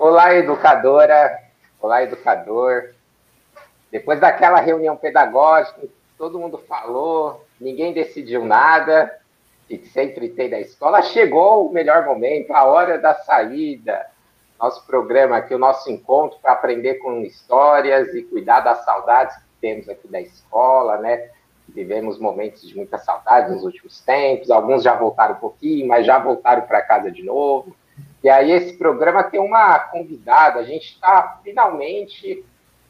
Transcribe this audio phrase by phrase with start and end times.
[0.00, 1.36] Olá, educadora.
[1.80, 2.94] Olá, educador.
[3.90, 9.12] Depois daquela reunião pedagógica, todo mundo falou, ninguém decidiu nada,
[9.66, 14.06] que sempre tem da escola, chegou o melhor momento, a hora da saída.
[14.56, 19.42] Nosso programa aqui, o nosso encontro para aprender com histórias e cuidar das saudades que
[19.60, 21.28] temos aqui da escola, né?
[21.68, 26.20] Vivemos momentos de muita saudade nos últimos tempos, alguns já voltaram um pouquinho, mas já
[26.20, 27.74] voltaram para casa de novo.
[28.22, 32.44] E aí esse programa tem uma convidada, a gente está finalmente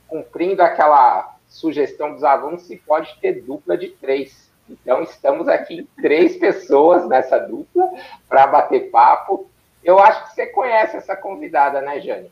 [0.06, 4.48] cumprindo aquela sugestão dos alunos se pode ter dupla de três.
[4.68, 7.90] Então, estamos aqui três pessoas nessa dupla
[8.28, 9.48] para bater papo.
[9.82, 12.30] Eu acho que você conhece essa convidada, né, Jane?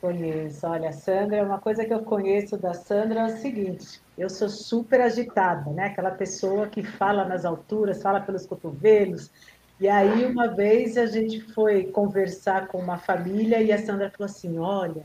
[0.00, 0.66] Conheço.
[0.66, 5.00] Olha, Sandra, uma coisa que eu conheço da Sandra é o seguinte: eu sou super
[5.00, 5.86] agitada, né?
[5.86, 9.30] Aquela pessoa que fala nas alturas, fala pelos cotovelos.
[9.78, 14.30] E aí, uma vez, a gente foi conversar com uma família e a Sandra falou
[14.30, 15.04] assim: olha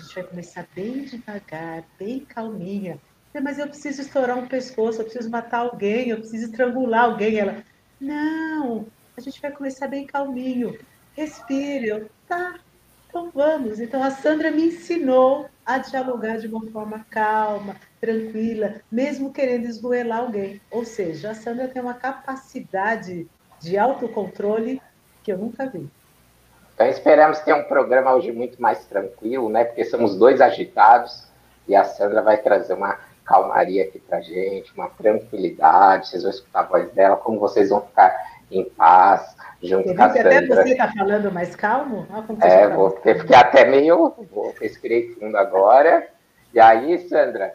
[0.00, 2.98] a gente vai começar bem devagar, bem calminha.
[3.42, 7.38] Mas eu preciso estourar um pescoço, eu preciso matar alguém, eu preciso estrangular alguém.
[7.38, 7.62] Ela,
[8.00, 10.78] não, a gente vai começar bem calminho.
[11.14, 11.88] Respire.
[11.88, 12.58] Eu, tá,
[13.08, 13.78] então vamos.
[13.78, 20.20] Então a Sandra me ensinou a dialogar de uma forma calma, tranquila, mesmo querendo esgoelar
[20.20, 20.60] alguém.
[20.70, 23.28] Ou seja, a Sandra tem uma capacidade
[23.60, 24.80] de autocontrole
[25.22, 25.88] que eu nunca vi.
[26.74, 29.64] Então esperamos ter um programa hoje muito mais tranquilo, né?
[29.64, 31.28] Porque somos dois agitados
[31.68, 36.08] e a Sandra vai trazer uma calmaria aqui pra gente, uma tranquilidade.
[36.08, 38.16] Vocês vão escutar a voz dela, como vocês vão ficar
[38.50, 40.38] em paz junto com a Sandra.
[40.38, 42.06] Até você está falando mais calmo?
[42.40, 46.08] é, vou, porque fiquei até meio, vou respirei fundo agora.
[46.52, 47.54] E aí, Sandra,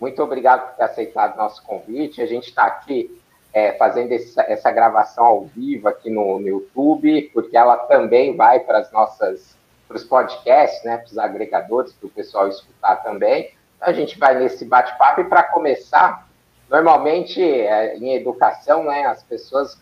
[0.00, 2.22] muito obrigado por ter aceitado nosso convite.
[2.22, 3.20] A gente está aqui
[3.52, 8.60] é, fazendo essa, essa, gravação ao vivo aqui no, no YouTube, porque ela também vai
[8.60, 13.50] para as nossas para os podcasts, né, para os agregadores, para o pessoal escutar também.
[13.76, 16.28] Então, a gente vai nesse bate-papo e para começar,
[16.68, 19.76] normalmente é, em educação, né, as pessoas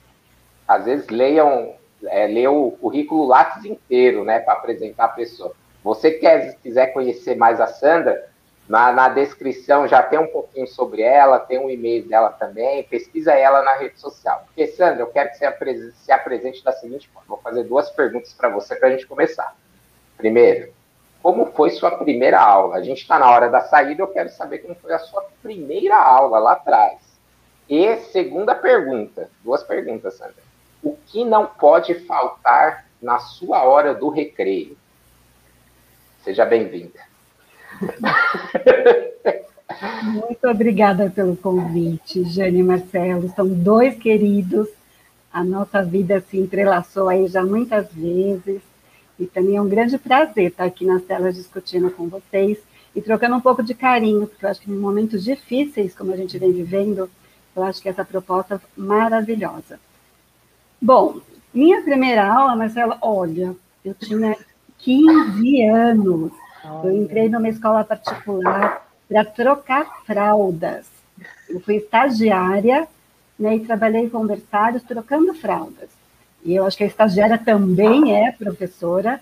[0.67, 1.75] às vezes leiam
[2.07, 5.53] é, o currículo Lattes inteiro, né, para apresentar a pessoa.
[5.85, 8.31] Você quer quiser conhecer mais a Sandra,
[8.69, 13.33] na, na, descrição já tem um pouquinho sobre ela, tem um e-mail dela também, pesquisa
[13.33, 14.45] ela na rede social.
[14.47, 17.29] Porque, Sandra, eu quero que você apresente, se apresente da seguinte forma.
[17.29, 19.57] Vou fazer duas perguntas para você para a gente começar.
[20.19, 20.73] Primeiro,
[21.23, 22.77] como foi sua primeira aula?
[22.77, 25.97] A gente está na hora da saída, eu quero saber como foi a sua primeira
[25.97, 27.01] aula lá atrás.
[27.69, 30.43] E segunda pergunta, duas perguntas, Sandra.
[30.83, 34.77] O que não pode faltar na sua hora do recreio?
[36.23, 37.08] Seja bem-vinda.
[40.03, 43.33] Muito obrigada pelo convite, Jane e Marcelo.
[43.35, 44.69] São dois queridos.
[45.33, 48.61] A nossa vida se entrelaçou aí já muitas vezes.
[49.19, 52.59] E também é um grande prazer estar aqui nas telas discutindo com vocês
[52.95, 56.17] e trocando um pouco de carinho, porque eu acho que em momentos difíceis, como a
[56.17, 57.11] gente vem vivendo,
[57.55, 59.79] eu acho que essa proposta é maravilhosa.
[60.81, 61.21] Bom,
[61.53, 64.37] minha primeira aula, Marcela, olha, eu tinha
[64.79, 66.33] 15 anos.
[66.85, 70.87] Eu entrei numa escola particular para trocar fraldas.
[71.49, 72.87] Eu fui estagiária
[73.39, 75.89] né, e trabalhei com berçários trocando fraldas.
[76.45, 79.21] E eu acho que a estagiária também é professora.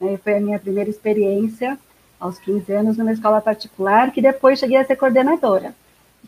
[0.00, 1.78] Né, e foi a minha primeira experiência
[2.18, 5.74] aos 15 anos numa escola particular, que depois cheguei a ser coordenadora.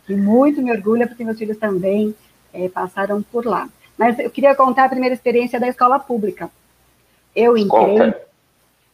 [0.07, 2.15] E muito me orgulha, porque meus filhos também
[2.53, 3.67] é, passaram por lá.
[3.97, 6.49] Mas eu queria contar a primeira experiência da escola pública.
[7.35, 8.13] Eu entrei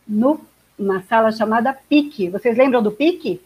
[0.08, 0.40] no
[0.78, 2.30] uma sala chamada PIC.
[2.30, 3.42] Vocês lembram do PIC?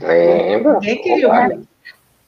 [0.00, 0.74] Lembro.
[0.80, 1.68] Ninguém queria o PIC.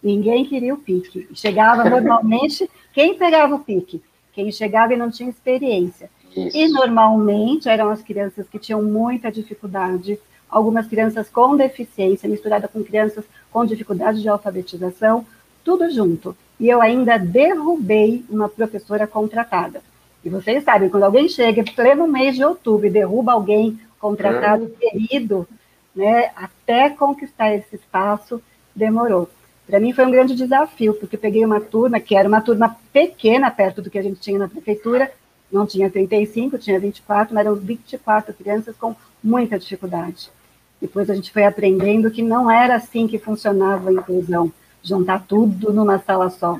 [0.02, 1.28] Ninguém queria o PIC.
[1.34, 4.02] Chegava normalmente, quem pegava o PIC?
[4.32, 6.10] Quem chegava e não tinha experiência.
[6.36, 6.56] Isso.
[6.56, 10.18] E normalmente eram as crianças que tinham muita dificuldade,
[10.50, 15.24] algumas crianças com deficiência, misturada com crianças com dificuldade de alfabetização,
[15.64, 16.36] tudo junto.
[16.58, 19.80] E eu ainda derrubei uma professora contratada.
[20.24, 24.68] E vocês sabem, quando alguém chega em pleno mês de outubro e derruba alguém contratado,
[24.78, 25.48] querido,
[25.96, 28.38] né, até conquistar esse espaço,
[28.76, 29.30] demorou.
[29.66, 33.50] Para mim foi um grande desafio, porque peguei uma turma que era uma turma pequena
[33.50, 35.10] perto do que a gente tinha na prefeitura,
[35.50, 40.30] não tinha 35, tinha 24, mas eram 24 crianças com muita dificuldade.
[40.78, 44.52] Depois a gente foi aprendendo que não era assim que funcionava a inclusão,
[44.82, 46.58] juntar tudo numa sala só.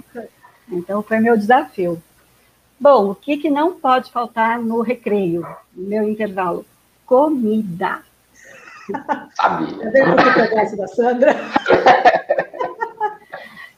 [0.67, 2.03] Então foi meu desafio.
[2.81, 6.65] Bom, o que, que não pode faltar no recreio, no meu intervalo?
[7.07, 8.03] Comida.
[9.35, 9.79] Sabia.
[9.79, 11.35] Tá vendo da Sandra?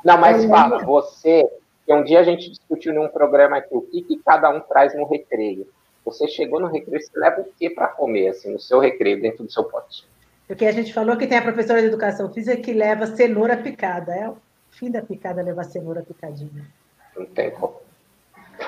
[0.05, 1.49] Não, mas fala, você,
[1.85, 4.95] que um dia a gente discutiu num programa aqui, o que, que cada um traz
[4.95, 5.67] no recreio.
[6.05, 9.45] Você chegou no recreio, você leva o que para comer, assim, no seu recreio, dentro
[9.45, 10.07] do seu pote?
[10.47, 14.15] Porque a gente falou que tem a professora de educação física que leva cenoura picada.
[14.15, 14.37] É o
[14.71, 16.65] fim da picada levar cenoura picadinha.
[17.17, 17.75] Não tem como.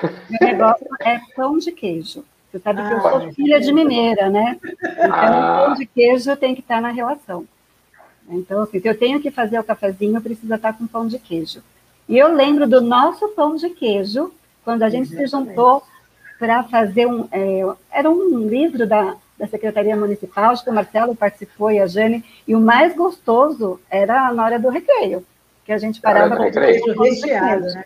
[0.03, 2.25] O negócio é pão de queijo.
[2.51, 4.57] Você sabe que eu sou ah, filha de mineira, né?
[4.61, 5.63] Então, ah.
[5.63, 7.45] o pão de queijo tem que estar na relação.
[8.27, 11.19] Então, assim, se eu tenho que fazer o cafezinho, eu preciso estar com pão de
[11.19, 11.61] queijo.
[12.07, 14.31] E eu lembro do nosso pão de queijo,
[14.63, 15.29] quando a gente Exatamente.
[15.29, 15.83] se juntou
[16.39, 17.27] para fazer um.
[17.31, 17.61] É,
[17.91, 22.23] era um livro da, da Secretaria Municipal, acho que o Marcelo participou e a Jane,
[22.47, 25.23] e o mais gostoso era na hora do recreio,
[25.65, 27.85] que a gente parava com o queijo recheado, né?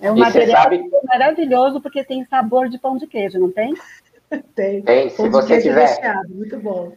[0.00, 0.90] É um material sabe...
[1.04, 3.74] maravilhoso porque tem sabor de pão de queijo, não tem?
[4.54, 4.82] tem.
[4.82, 6.92] Tem, se você quiser recheado, muito bom.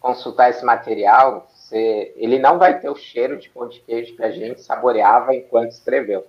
[0.00, 2.12] consultar esse material, você...
[2.16, 5.70] ele não vai ter o cheiro de pão de queijo que a gente saboreava enquanto
[5.70, 6.26] escreveu.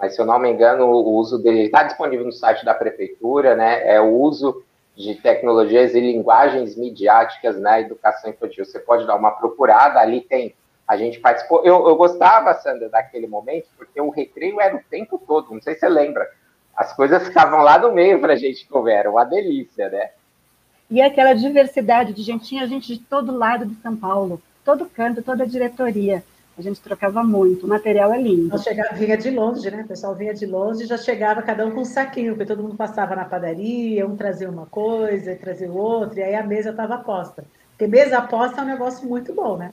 [0.00, 3.54] Mas, se eu não me engano, o uso dele está disponível no site da prefeitura,
[3.54, 3.86] né?
[3.86, 4.64] É o uso
[4.96, 8.64] de tecnologias e linguagens midiáticas na educação infantil.
[8.64, 10.54] Você pode dar uma procurada, ali tem.
[10.90, 11.64] A gente participou.
[11.64, 15.74] Eu, eu gostava, Sandra, daquele momento, porque o recreio era o tempo todo, não sei
[15.74, 16.28] se você lembra.
[16.76, 20.10] As coisas ficavam lá no meio para a gente comer, era uma delícia, né?
[20.90, 25.22] E aquela diversidade de gente, tinha gente de todo lado de São Paulo, todo canto,
[25.22, 26.24] toda diretoria.
[26.58, 28.48] A gente trocava muito, o material é lindo.
[28.48, 29.82] Nós chegava, vinha de longe, né?
[29.82, 32.64] O pessoal vinha de longe e já chegava cada um com um saquinho, porque todo
[32.64, 36.98] mundo passava na padaria, um trazia uma coisa, trazia outra, e aí a mesa estava
[36.98, 37.44] posta.
[37.70, 39.72] Porque mesa posta é um negócio muito bom, né?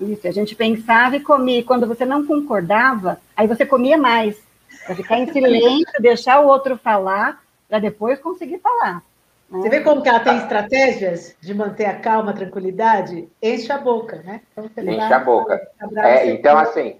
[0.00, 1.62] Isso, a gente pensava e comia.
[1.62, 4.40] Quando você não concordava, aí você comia mais.
[4.86, 9.02] Para ficar em silêncio, deixar o outro falar, para depois conseguir falar.
[9.50, 13.28] Você vê como que ela tem estratégias de manter a calma, a tranquilidade?
[13.42, 14.42] Enche a boca, né?
[14.52, 15.60] Então, Enche a boca.
[15.96, 16.96] É, então, assim,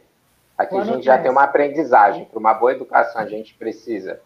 [0.59, 2.25] aqui a gente já tem uma aprendizagem.
[2.25, 4.21] Para uma boa educação, a gente precisa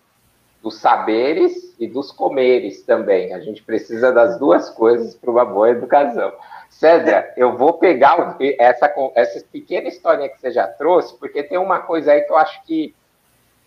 [0.62, 3.34] dos saberes e dos comeres também.
[3.34, 6.32] A gente precisa das duas coisas para uma boa educação.
[6.78, 11.78] César, eu vou pegar essa, essa pequena historinha que você já trouxe, porque tem uma
[11.78, 12.94] coisa aí que eu acho que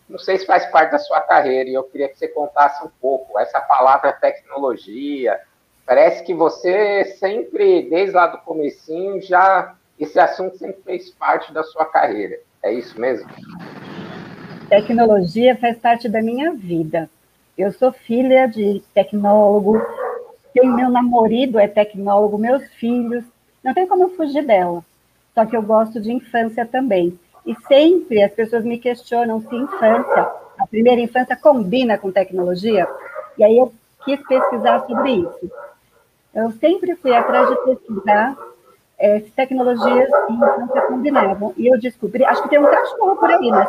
[0.09, 2.89] não sei se faz parte da sua carreira, e eu queria que você contasse um
[3.01, 3.39] pouco.
[3.39, 5.39] Essa palavra tecnologia,
[5.85, 11.63] parece que você sempre, desde lá do comecinho, já esse assunto sempre fez parte da
[11.63, 12.39] sua carreira.
[12.61, 13.29] É isso mesmo?
[14.69, 17.09] Tecnologia faz parte da minha vida.
[17.57, 19.81] Eu sou filha de tecnólogo,
[20.61, 23.23] tenho meu namorado é tecnólogo, meus filhos,
[23.63, 24.83] não tem como eu fugir dela.
[25.33, 27.17] Só que eu gosto de infância também.
[27.45, 30.27] E sempre as pessoas me questionam se infância,
[30.57, 32.87] a primeira infância combina com tecnologia.
[33.37, 33.71] E aí eu
[34.03, 35.51] quis pesquisar sobre isso.
[36.33, 38.35] Eu sempre fui atrás de pesquisar
[38.97, 41.53] é, se tecnologias e infância combinavam.
[41.55, 43.51] E eu descobri, acho que tem um cachorro por aí.
[43.51, 43.65] Né,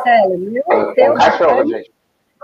[0.67, 1.93] tem, tem um cachorro, gente.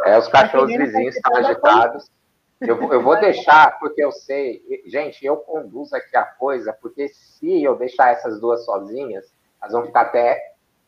[0.05, 2.11] É, os cachorros vizinhos estão agitados.
[2.61, 7.63] Eu, eu vou deixar, porque eu sei, gente, eu conduzo aqui a coisa, porque se
[7.63, 10.41] eu deixar essas duas sozinhas, elas vão ficar até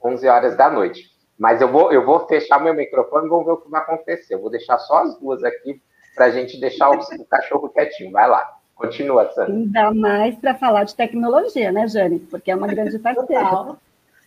[0.02, 1.10] 11 horas da noite.
[1.38, 4.34] Mas eu vou, eu vou fechar meu microfone e vamos ver o que vai acontecer.
[4.34, 5.80] Eu vou deixar só as duas aqui
[6.14, 8.10] para a gente deixar o, o, cachorro quietinho.
[8.10, 9.52] Vai lá, continua, Sandra.
[9.52, 12.20] Ainda mais para falar de tecnologia, né, Jane?
[12.20, 13.76] Porque é uma grande parceira.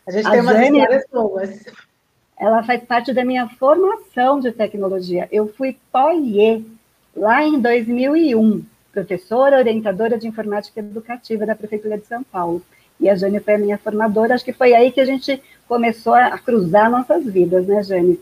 [0.06, 1.65] A gente a tem umas Jane, histórias boas.
[2.38, 5.27] Ela faz parte da minha formação de tecnologia.
[5.31, 6.79] Eu fui POIE
[7.16, 12.62] lá em 2001, professora orientadora de informática educativa da Prefeitura de São Paulo.
[13.00, 16.13] E a Jane foi a minha formadora, acho que foi aí que a gente começou
[16.13, 18.20] a cruzar nossas vidas, né, Jane?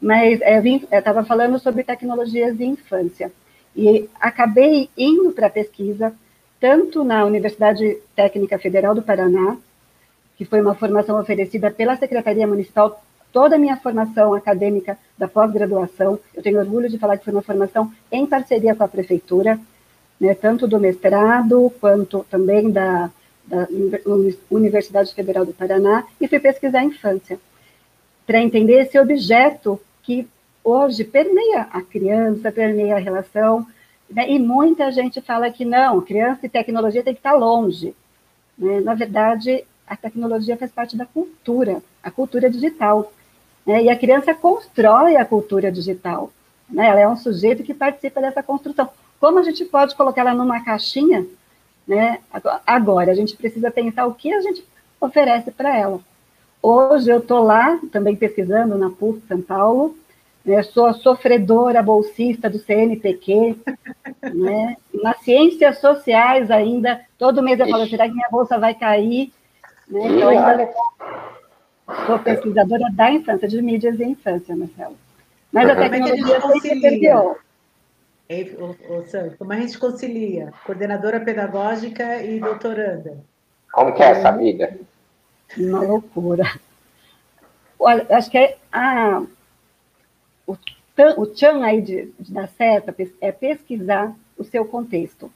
[0.00, 3.32] Mas é, eu estava falando sobre tecnologias de infância.
[3.76, 6.12] E acabei indo para a pesquisa,
[6.60, 9.56] tanto na Universidade Técnica Federal do Paraná,
[10.36, 16.18] que foi uma formação oferecida pela Secretaria Municipal, toda a minha formação acadêmica da pós-graduação,
[16.34, 19.58] eu tenho orgulho de falar que foi uma formação em parceria com a prefeitura,
[20.20, 23.10] né, tanto do mestrado quanto também da
[23.48, 23.66] da
[24.50, 27.40] Universidade Federal do Paraná e fui pesquisar a infância,
[28.26, 30.28] para entender esse objeto que
[30.62, 33.66] hoje permeia a criança, permeia a relação,
[34.10, 34.30] né?
[34.30, 37.94] e muita gente fala que não, criança e tecnologia tem que estar longe.
[38.56, 38.80] Né?
[38.80, 43.10] Na verdade, a tecnologia faz parte da cultura, a cultura digital.
[43.68, 43.84] Né?
[43.84, 46.32] E a criança constrói a cultura digital.
[46.68, 46.88] Né?
[46.88, 48.88] Ela é um sujeito que participa dessa construção.
[49.20, 51.24] Como a gente pode colocar ela numa caixinha
[51.88, 52.18] né?
[52.66, 54.62] Agora, a gente precisa pensar o que a gente
[55.00, 56.00] oferece para ela.
[56.62, 59.96] Hoje eu estou lá, também pesquisando na PUC São Paulo,
[60.44, 60.62] né?
[60.62, 63.56] sou a sofredora bolsista do CNPq,
[64.34, 64.76] né?
[64.92, 69.32] nas ciências sociais ainda, todo mês eu falo, será que minha bolsa vai cair?
[69.88, 70.08] Né?
[70.08, 70.70] Então, ainda
[72.06, 74.96] sou pesquisadora da infância, de mídias e infância, Marcelo.
[75.52, 77.38] Mas a tecnologia sempre perdeu.
[78.28, 83.18] Ei, ô, ô, Sam, como a gente concilia coordenadora pedagógica e doutoranda?
[83.72, 84.78] Como que é essa vida?
[85.56, 86.44] Uma loucura.
[87.78, 89.22] Olha, acho que é a,
[90.46, 90.56] o,
[91.16, 95.32] o tchan aí de, de dar certo é pesquisar o seu contexto.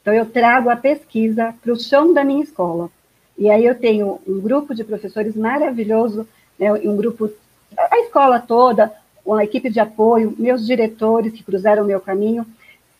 [0.00, 2.90] Então, eu trago a pesquisa para o chão da minha escola.
[3.36, 6.26] E aí eu tenho um grupo de professores maravilhoso,
[6.58, 7.30] né, um grupo,
[7.76, 8.92] a escola toda,
[9.24, 12.46] uma equipe de apoio, meus diretores que cruzaram o meu caminho,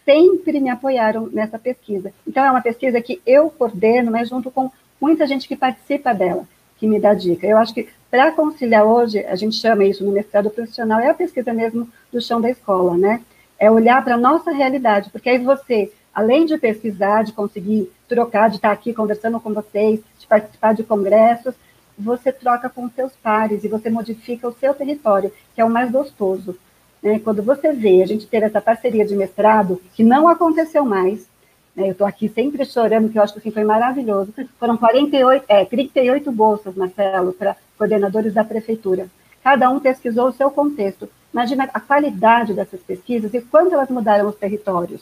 [0.04, 2.12] sempre me apoiaram nessa pesquisa.
[2.26, 4.70] Então, é uma pesquisa que eu coordeno, mas junto com
[5.00, 6.46] muita gente que participa dela,
[6.78, 7.46] que me dá dica.
[7.46, 11.14] Eu acho que para conciliar hoje, a gente chama isso no mestrado profissional, é a
[11.14, 13.22] pesquisa mesmo do chão da escola, né?
[13.58, 18.50] É olhar para a nossa realidade, porque aí você, além de pesquisar, de conseguir trocar,
[18.50, 21.54] de estar aqui conversando com vocês, de participar de congressos,
[21.98, 25.90] você troca com seus pares e você modifica o seu território, que é o mais
[25.90, 26.56] gostoso.
[27.02, 27.18] Né?
[27.18, 31.26] Quando você vê a gente ter essa parceria de mestrado, que não aconteceu mais,
[31.74, 31.88] né?
[31.88, 35.64] eu estou aqui sempre chorando, que eu acho que assim, foi maravilhoso, foram 48, é,
[35.64, 39.08] 38 bolsas, Marcelo, para coordenadores da prefeitura.
[39.42, 41.08] Cada um pesquisou o seu contexto.
[41.32, 45.00] Imagina a qualidade dessas pesquisas e quanto elas mudaram os territórios.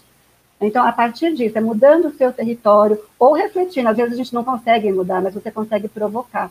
[0.61, 3.89] Então, a partir disso, é mudando o seu território ou refletindo.
[3.89, 6.51] Às vezes a gente não consegue mudar, mas você consegue provocar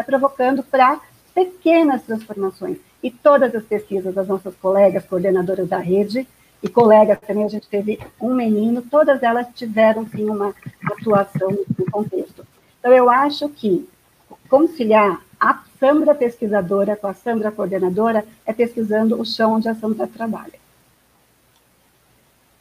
[0.00, 0.98] é provocando para
[1.34, 2.78] pequenas transformações.
[3.02, 6.26] E todas as pesquisas das nossas colegas coordenadoras da rede,
[6.62, 11.90] e colegas também, a gente teve um menino, todas elas tiveram, sim, uma atuação no
[11.90, 12.46] contexto.
[12.78, 13.88] Então, eu acho que
[14.48, 20.06] conciliar a Sandra pesquisadora com a Sandra coordenadora é pesquisando o chão onde a Sandra
[20.06, 20.60] trabalha.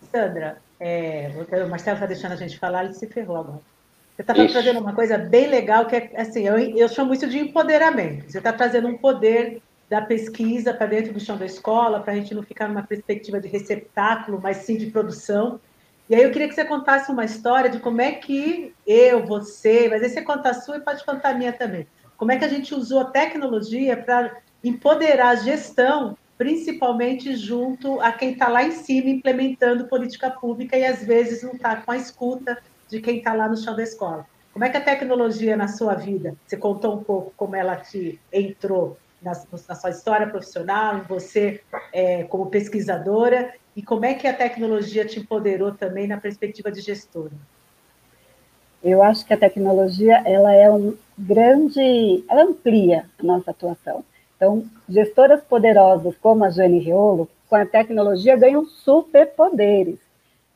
[0.10, 1.32] Sandra, é,
[1.66, 3.62] o Marcelo está deixando a gente falar, ele se ferrou agora.
[4.16, 7.40] Você está trazendo uma coisa bem legal, que é assim, eu, eu chamo isso de
[7.40, 8.30] empoderamento.
[8.30, 12.16] Você está trazendo um poder da pesquisa para dentro do chão da escola, para a
[12.16, 15.60] gente não ficar numa perspectiva de receptáculo, mas sim de produção.
[16.10, 19.88] E aí eu queria que você contasse uma história de como é que eu, você,
[19.90, 21.88] mas aí você conta a sua e pode contar a minha também.
[22.18, 28.14] Como é que a gente usou a tecnologia para empoderar a gestão, principalmente junto a
[28.14, 31.98] quem está lá em cima implementando política pública e às vezes não está com a
[31.98, 34.26] escuta de quem está lá no chão da escola.
[34.54, 38.18] Como é que a tecnologia na sua vida, você contou um pouco como ela te
[38.32, 39.34] entrou na,
[39.68, 45.06] na sua história profissional, em você é, como pesquisadora, e como é que a tecnologia
[45.06, 47.34] te empoderou também na perspectiva de gestora?
[48.82, 54.06] Eu acho que a tecnologia ela é um grande, ela amplia a nossa atuação.
[54.40, 60.00] Então, gestoras poderosas como a Jane Riolo, com a tecnologia ganham superpoderes.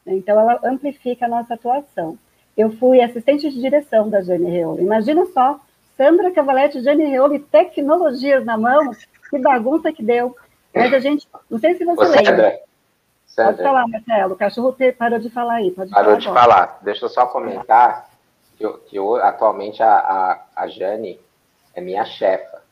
[0.07, 2.17] Então, ela amplifica a nossa atuação.
[2.55, 4.79] Eu fui assistente de direção da Jane Reolo.
[4.79, 5.59] Imagina só,
[5.97, 8.91] Sandra Cavaletti, Jane Reolo e tecnologias na mão,
[9.29, 10.33] que bagunça que deu.
[10.73, 12.23] Mas a gente, não sei se você Ô, lembra.
[12.23, 12.59] Sandra,
[13.25, 13.51] Sandra.
[13.51, 15.71] Pode falar, Marcelo, o cachorro parou de falar aí.
[15.71, 16.41] Pode parou falar de agora.
[16.41, 16.79] falar.
[16.83, 18.09] Deixa eu só comentar
[18.57, 21.19] que, eu, que eu, atualmente a, a, a Jane
[21.75, 22.62] é minha chefa.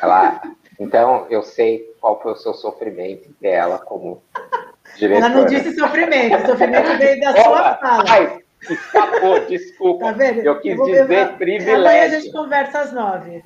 [0.00, 0.40] Ela,
[0.78, 4.22] então, eu sei qual foi o seu sofrimento dela como
[4.96, 5.26] Diretora.
[5.26, 8.04] Ela não disse sofrimento, sofrimento veio da sua fala.
[8.08, 10.06] Ai, escapou, desculpa.
[10.06, 10.40] Tá vendo?
[10.40, 11.36] Eu quis eu dizer ver.
[11.36, 11.76] privilégio.
[11.76, 13.44] Amanhã a gente conversa às nove.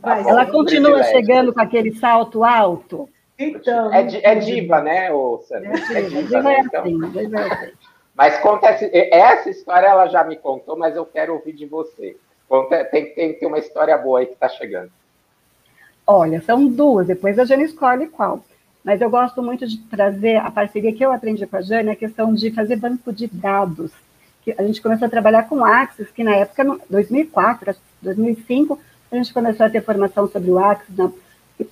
[0.00, 1.12] Vai, ela continua privilégio.
[1.12, 3.08] chegando com aquele salto alto?
[3.38, 3.92] Então.
[3.92, 5.70] É, é diva, né, ô Sandra?
[5.70, 6.82] É, é diva, diva né, então.
[6.82, 7.72] Assim, é assim.
[8.14, 12.16] Mas conta essa, essa história, ela já me contou, mas eu quero ouvir de você.
[12.48, 14.92] Conta, tem, tem que ter uma história boa aí que está chegando.
[16.06, 18.44] Olha, são duas, depois a gente escolhe qual.
[18.84, 21.96] Mas eu gosto muito de trazer a parceria que eu aprendi com a Jane, a
[21.96, 23.90] questão de fazer banco de dados.
[24.42, 28.78] Que a gente começou a trabalhar com Axis, que na época, 2004, 2005,
[29.10, 30.94] a gente começou a ter formação sobre o Axis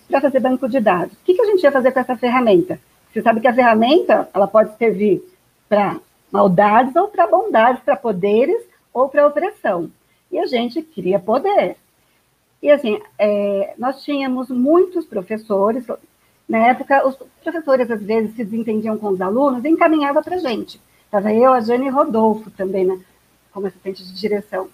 [0.09, 1.13] para fazer banco de dados.
[1.13, 2.81] O que, que a gente ia fazer com essa ferramenta?
[3.13, 5.23] Você sabe que a ferramenta ela pode servir
[5.69, 5.99] para
[6.31, 8.63] maldades ou para bondades, para poderes
[8.93, 9.91] ou para opressão.
[10.31, 11.77] E a gente queria poder.
[12.63, 15.85] E assim, é, nós tínhamos muitos professores,
[16.49, 20.39] na época, os professores às vezes se desentendiam com os alunos e encaminhavam para a
[20.39, 20.81] gente.
[21.05, 22.99] Estava eu, a Jane Rodolfo também, né,
[23.53, 24.69] como assistente de direção.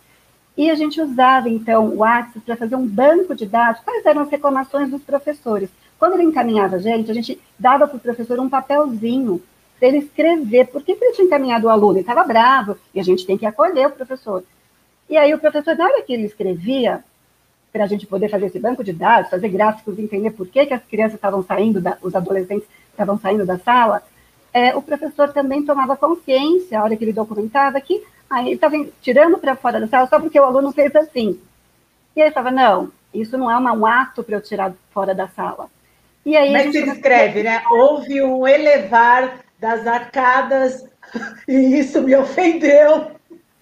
[0.56, 4.22] E a gente usava, então, o Axis para fazer um banco de dados, quais eram
[4.22, 5.70] as reclamações dos professores.
[5.98, 9.42] Quando ele encaminhava a gente, a gente dava para o professor um papelzinho
[9.78, 11.92] para ele escrever por que, que ele tinha encaminhado o aluno.
[11.92, 14.42] Ele estava bravo, e a gente tem que acolher o professor.
[15.08, 17.04] E aí o professor, na hora que ele escrevia,
[17.78, 20.74] para a gente poder fazer esse banco de dados, fazer gráficos, entender por que, que
[20.74, 24.02] as crianças estavam saindo, da, os adolescentes estavam saindo da sala,
[24.52, 28.74] é, o professor também tomava consciência, a hora que ele documentava, que ah, ele estava
[29.00, 31.38] tirando para fora da sala só porque o aluno fez assim.
[32.16, 35.28] E ele falava, não, isso não é uma, um ato para eu tirar fora da
[35.28, 35.70] sala.
[36.26, 37.62] E aí Mas se escreve, né?
[37.70, 40.84] Houve um elevar das arcadas
[41.46, 43.12] e isso me ofendeu.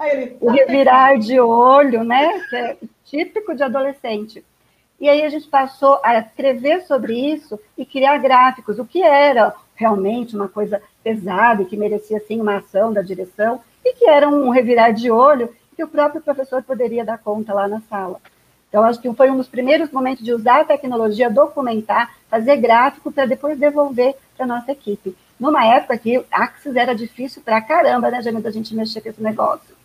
[0.00, 2.40] Ele, o revirar de olho, né?
[2.48, 4.44] Que é típico de adolescente.
[5.00, 9.54] E aí a gente passou a escrever sobre isso e criar gráficos, o que era
[9.74, 14.28] realmente uma coisa pesada e que merecia, sim, uma ação da direção, e que era
[14.28, 18.20] um revirar de olho que o próprio professor poderia dar conta lá na sala.
[18.68, 23.12] Então, acho que foi um dos primeiros momentos de usar a tecnologia, documentar, fazer gráfico
[23.12, 25.14] para depois devolver para a nossa equipe.
[25.38, 29.22] Numa época que Axis era difícil para caramba, né, Jane, da gente mexer com esse
[29.22, 29.75] negócio.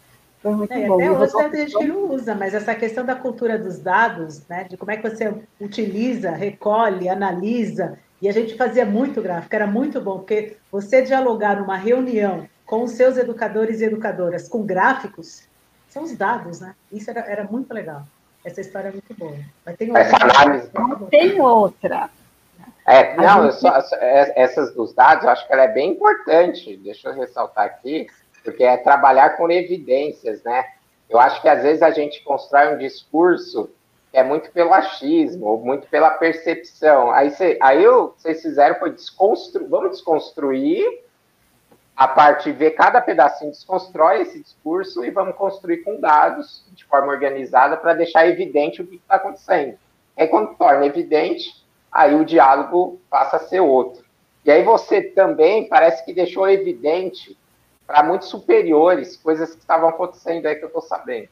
[0.41, 0.95] Foi muito é, bom.
[0.95, 4.63] Até hoje tem gente que não usa, mas essa questão da cultura dos dados, né,
[4.63, 9.67] de como é que você utiliza, recolhe, analisa, e a gente fazia muito gráfico, era
[9.67, 15.43] muito bom, porque você dialogar numa reunião com os seus educadores e educadoras com gráficos,
[15.89, 16.74] são os dados, né?
[16.91, 18.03] Isso era, era muito legal.
[18.43, 19.36] Essa história é muito boa.
[19.65, 20.03] Mas tem outra.
[20.03, 20.71] Essa análise...
[21.12, 22.10] Tem outra.
[22.88, 26.77] É, não, só, é, essas dos dados, eu acho que ela é bem importante.
[26.77, 28.07] Deixa eu ressaltar aqui
[28.43, 30.65] porque é trabalhar com evidências, né?
[31.10, 33.69] Eu acho que às vezes a gente constrói um discurso
[34.12, 37.12] que é muito pelo achismo, muito pela percepção.
[37.12, 40.86] Aí, cê, aí eu, vocês fizeram foi desconstruir, vamos desconstruir
[41.95, 47.07] a parte, ver cada pedacinho, desconstrói esse discurso e vamos construir com dados de forma
[47.07, 49.77] organizada para deixar evidente o que está acontecendo.
[50.17, 54.03] Aí quando torna evidente, aí o diálogo passa a ser outro.
[54.43, 57.38] E aí você também parece que deixou evidente
[57.91, 61.27] para muitos superiores, coisas que estavam acontecendo aí que eu estou sabendo.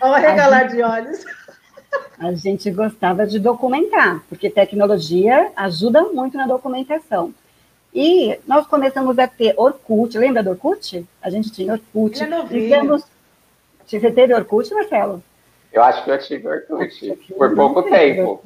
[0.00, 1.24] Olha regalar de olhos.
[2.20, 7.34] A gente gostava de documentar, porque tecnologia ajuda muito na documentação.
[7.92, 11.04] E nós começamos a ter Orkut, lembra do Orkut?
[11.20, 12.22] A gente tinha Orkut.
[12.22, 13.04] Ele é Fizemos...
[13.86, 15.22] Você teve Orkut, Marcelo?
[15.72, 18.40] Eu acho que eu tive Orkut, por pouco tempo.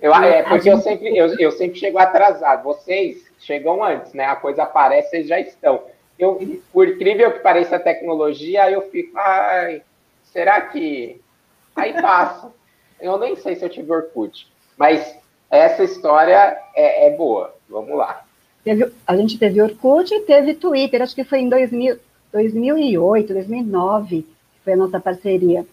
[0.00, 2.62] Eu, é porque eu sempre, eu, eu sempre chego atrasado.
[2.62, 4.24] Vocês chegam antes, né?
[4.24, 5.82] A coisa aparece, vocês já estão.
[6.18, 9.82] Eu, por incrível que pareça a tecnologia, eu fico, ai,
[10.24, 11.20] será que.
[11.74, 12.52] Aí passa.
[13.00, 15.16] Eu nem sei se eu tive Orkut, mas
[15.50, 17.54] essa história é, é boa.
[17.68, 18.24] Vamos lá.
[18.62, 21.98] Teve, a gente teve Orkut e teve Twitter, acho que foi em 2000,
[22.30, 25.64] 2008, 2009, que foi a nossa parceria.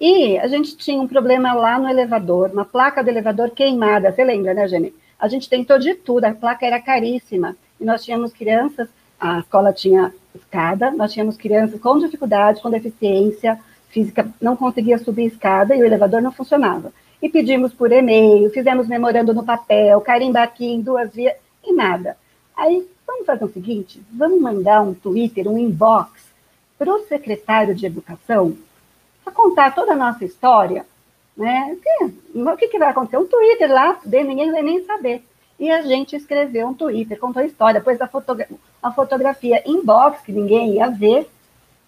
[0.00, 4.10] E a gente tinha um problema lá no elevador, uma placa do elevador queimada.
[4.10, 4.92] Você lembra, né, Jenny?
[5.18, 7.56] A gente tentou de tudo, a placa era caríssima.
[7.80, 13.58] E nós tínhamos crianças, a escola tinha escada, nós tínhamos crianças com dificuldade, com deficiência
[13.88, 16.92] física, não conseguia subir escada e o elevador não funcionava.
[17.22, 22.16] E pedimos por e-mail, fizemos memorando no papel, carimba aqui em duas vias, e nada.
[22.56, 26.10] Aí, vamos fazer o seguinte, vamos mandar um Twitter, um inbox,
[26.76, 28.56] para o secretário de Educação,
[29.24, 30.84] para contar toda a nossa história,
[31.36, 31.76] né?
[32.34, 33.18] O que, que vai acontecer?
[33.18, 35.24] Um Twitter lá, ninguém vai nem saber.
[35.58, 38.48] E a gente escreveu um Twitter, contou a história, pôs a, fotogra
[38.82, 41.28] a fotografia inbox, que ninguém ia ver.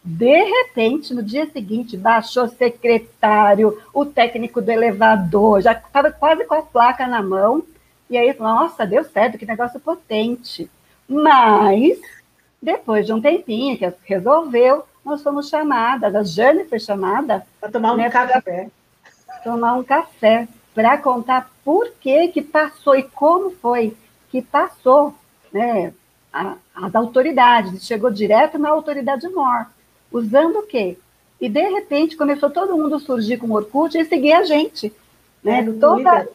[0.04, 6.44] De repente, no dia seguinte, baixou o secretário, o técnico do elevador, já estava quase
[6.44, 7.62] com a placa na mão.
[8.08, 10.70] E aí, nossa, deu certo, que negócio potente.
[11.08, 11.98] Mas,
[12.62, 17.44] depois de um tempinho que resolveu, nós fomos chamadas, a Jane foi chamada.
[17.60, 18.70] Para tomar um né, café
[19.46, 23.96] tomar um café para contar por que que passou e como foi
[24.28, 25.14] que passou,
[25.52, 25.94] né,
[26.32, 29.66] a, as autoridades, chegou direto na autoridade maior,
[30.10, 30.98] usando o quê?
[31.40, 34.92] E, de repente, começou todo mundo a surgir com o Orkut e seguir a gente.
[35.44, 35.60] Né?
[35.60, 36.28] É, Toda...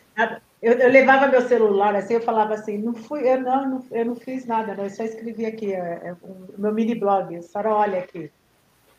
[0.61, 4.05] eu, eu, levava meu celular assim, eu falava assim, não fui, eu não, não eu
[4.05, 7.41] não fiz nada, não, eu só escrevi aqui, é, é, um, meu mini blog, a
[7.41, 8.31] senhora olha aqui.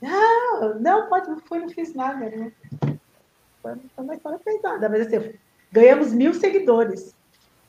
[0.03, 2.53] Não, não, pode, não fui, não fiz nada, né?
[3.63, 5.33] Foi uma história pesada, mas assim,
[5.71, 7.15] ganhamos mil seguidores.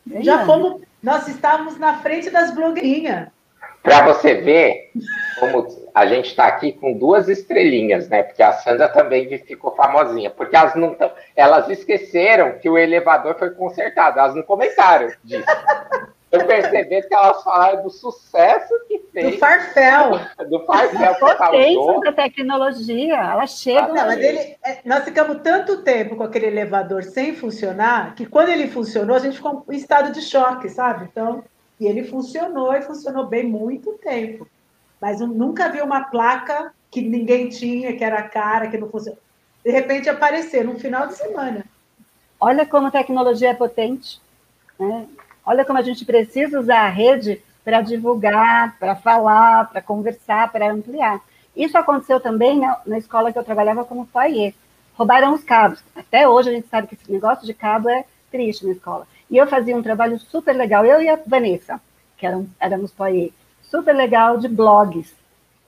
[0.05, 3.29] Bem Já fomos, nós estávamos na frente das blogueirinhas.
[3.81, 4.91] Para você ver
[5.39, 8.23] como a gente está aqui com duas estrelinhas, né?
[8.23, 10.29] Porque a Sandra também ficou famosinha.
[10.29, 14.19] Porque elas não tão, elas esqueceram que o elevador foi consertado.
[14.19, 15.45] Elas não comentaram disso
[16.33, 19.33] eu percebi que elas falaram do sucesso que fez.
[19.33, 20.19] Do Farfel.
[20.49, 22.01] Do Farfel causou.
[22.01, 23.81] da tecnologia, ela chega.
[23.83, 28.49] Ah, mas ele, é, nós ficamos tanto tempo com aquele elevador sem funcionar, que quando
[28.49, 31.07] ele funcionou, a gente ficou em estado de choque, sabe?
[31.11, 31.43] Então,
[31.79, 34.47] e ele funcionou, e funcionou bem muito tempo.
[34.99, 39.19] Mas eu nunca vi uma placa que ninguém tinha, que era cara, que não funcionou.
[39.63, 41.63] De repente apareceu num final de semana.
[42.39, 44.19] Olha como a tecnologia é potente.
[44.79, 45.07] Né?
[45.45, 50.71] Olha como a gente precisa usar a rede para divulgar, para falar, para conversar, para
[50.71, 51.21] ampliar.
[51.55, 54.53] Isso aconteceu também na, na, escola que eu trabalhava como foyer.
[54.95, 55.83] Roubaram os cabos.
[55.95, 59.07] Até hoje a gente sabe que esse negócio de cabo é triste na escola.
[59.29, 61.79] E eu fazia um trabalho super legal, eu e a Vanessa.
[62.17, 65.13] que eram, éramos POE, super legal de blogs.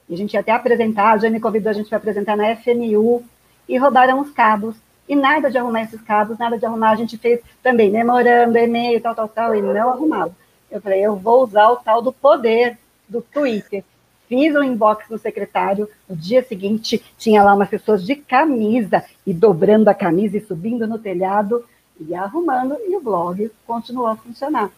[0.08, 3.24] E a gente ia até apresentar, a Jane convidou a gente para apresentar na FMU,
[3.68, 4.76] e roubaram os cabos.
[5.08, 6.92] E nada de arrumar esses cabos, nada de arrumar.
[6.92, 10.36] A gente fez também memorando, e-mail, tal, tal, tal, e não arrumava.
[10.70, 13.84] Eu falei, eu vou usar o tal do poder do Twitter.
[14.28, 19.34] Fiz um inbox no secretário, no dia seguinte tinha lá umas pessoas de camisa, e
[19.34, 21.64] dobrando a camisa e subindo no telhado,
[22.00, 24.72] e arrumando, e o blog continuou a funcionar.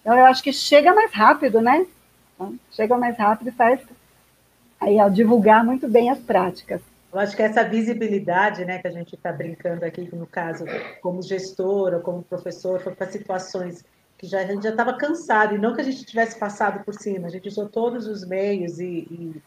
[0.00, 1.84] Então, eu acho que chega mais rápido, né?
[2.34, 3.80] Então, chega mais rápido e faz
[4.80, 6.80] aí, ao divulgar muito bem as práticas.
[7.12, 10.64] Eu acho que essa visibilidade, né, que a gente está brincando aqui, no caso,
[11.00, 13.84] como gestor ou como professor, foi para situações
[14.18, 16.94] que já, a gente já estava cansado, e não que a gente tivesse passado por
[16.94, 19.42] cima, a gente usou todos os meios e, e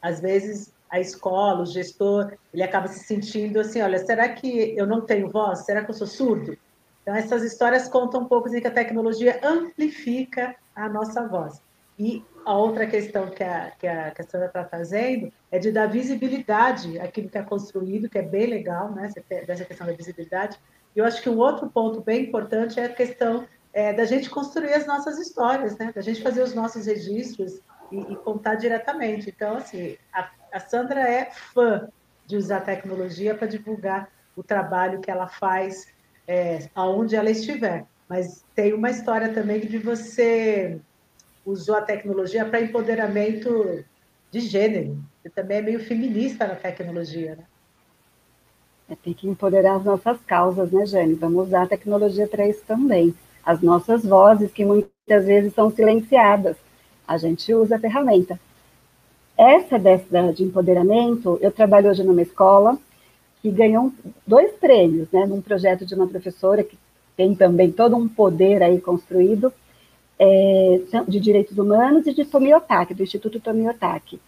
[0.00, 4.86] às vezes a escola, o gestor, ele acaba se sentindo assim, olha, será que eu
[4.86, 5.64] não tenho voz?
[5.64, 6.56] Será que eu sou surdo?
[7.02, 11.60] Então, essas histórias contam um pouco de que a tecnologia amplifica a nossa voz.
[11.98, 15.70] E a outra questão que a, que a, que a Sandra está fazendo é de
[15.70, 19.10] dar visibilidade àquilo que é construído, que é bem legal, né?
[19.46, 20.58] Dessa questão da visibilidade.
[20.94, 24.28] E eu acho que um outro ponto bem importante é a questão é, da gente
[24.28, 25.92] construir as nossas histórias, né?
[25.94, 29.28] Da gente fazer os nossos registros e, e contar diretamente.
[29.28, 31.88] Então, assim, a, a Sandra é fã
[32.26, 35.88] de usar tecnologia para divulgar o trabalho que ela faz
[36.26, 37.84] é, aonde ela estiver.
[38.08, 40.80] Mas tem uma história também de você
[41.44, 43.84] usou a tecnologia para empoderamento
[44.30, 44.98] de gênero.
[45.22, 47.44] Você também é meio feminista na tecnologia, né?
[48.88, 51.14] É, tem que empoderar as nossas causas, né, Jane?
[51.14, 53.14] Vamos usar a tecnologia para isso também.
[53.44, 56.56] As nossas vozes, que muitas vezes são silenciadas,
[57.06, 58.38] a gente usa a ferramenta.
[59.36, 62.78] Essa dessa de empoderamento, eu trabalho hoje numa escola
[63.40, 63.92] que ganhou
[64.26, 66.78] dois prêmios, né, num projeto de uma professora que
[67.16, 69.52] tem também todo um poder aí construído,
[70.22, 74.20] é, de Direitos Humanos e de Tomiotaki, do Instituto Tomiotaki.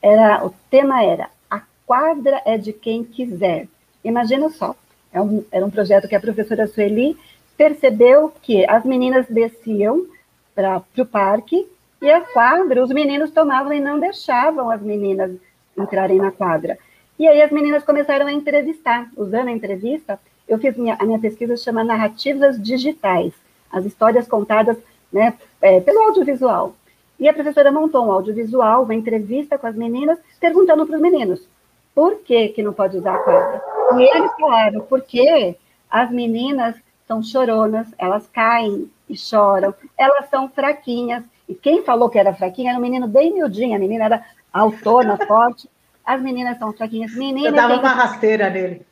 [0.00, 3.66] Era, o tema era A quadra é de quem quiser.
[4.04, 4.76] Imagina só,
[5.12, 7.16] é um, era um projeto que a professora Sueli
[7.56, 10.06] percebeu que as meninas desciam
[10.54, 11.66] para o parque
[12.00, 15.32] e a quadra, os meninos tomavam e não deixavam as meninas
[15.76, 16.78] entrarem na quadra.
[17.18, 19.10] E aí as meninas começaram a entrevistar.
[19.16, 23.32] Usando a entrevista, eu fiz minha, a minha pesquisa chama Narrativas Digitais,
[23.72, 24.76] as histórias contadas
[25.12, 26.74] né, é, pelo audiovisual.
[27.18, 31.46] E a professora montou um audiovisual, uma entrevista com as meninas, perguntando para os meninos
[31.94, 33.62] por que, que não pode usar a quadra.
[33.96, 35.56] E eles falaram, porque
[35.90, 36.74] as meninas
[37.06, 41.22] são choronas, elas caem e choram, elas são fraquinhas.
[41.48, 45.18] E quem falou que era fraquinha era um menino bem miudinho, a menina era autona,
[45.26, 45.68] forte.
[46.04, 47.14] As meninas são fraquinhas.
[47.14, 48.84] Menina Eu dava uma rasteira nele.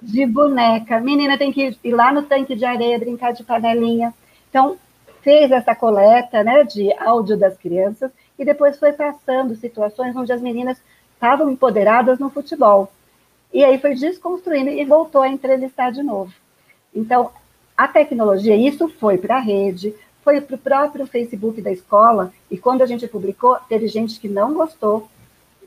[0.00, 0.98] De boneca.
[0.98, 4.12] Menina tem que ir lá no tanque de areia, brincar de panelinha.
[4.48, 4.76] Então,
[5.22, 10.42] fez essa coleta né, de áudio das crianças e depois foi passando situações onde as
[10.42, 10.78] meninas
[11.14, 12.92] estavam empoderadas no futebol.
[13.52, 16.32] E aí foi desconstruindo e voltou a entrevistar de novo.
[16.94, 17.30] Então,
[17.76, 22.56] a tecnologia, isso foi para a rede, foi para o próprio Facebook da escola, e
[22.56, 25.08] quando a gente publicou, teve gente que não gostou,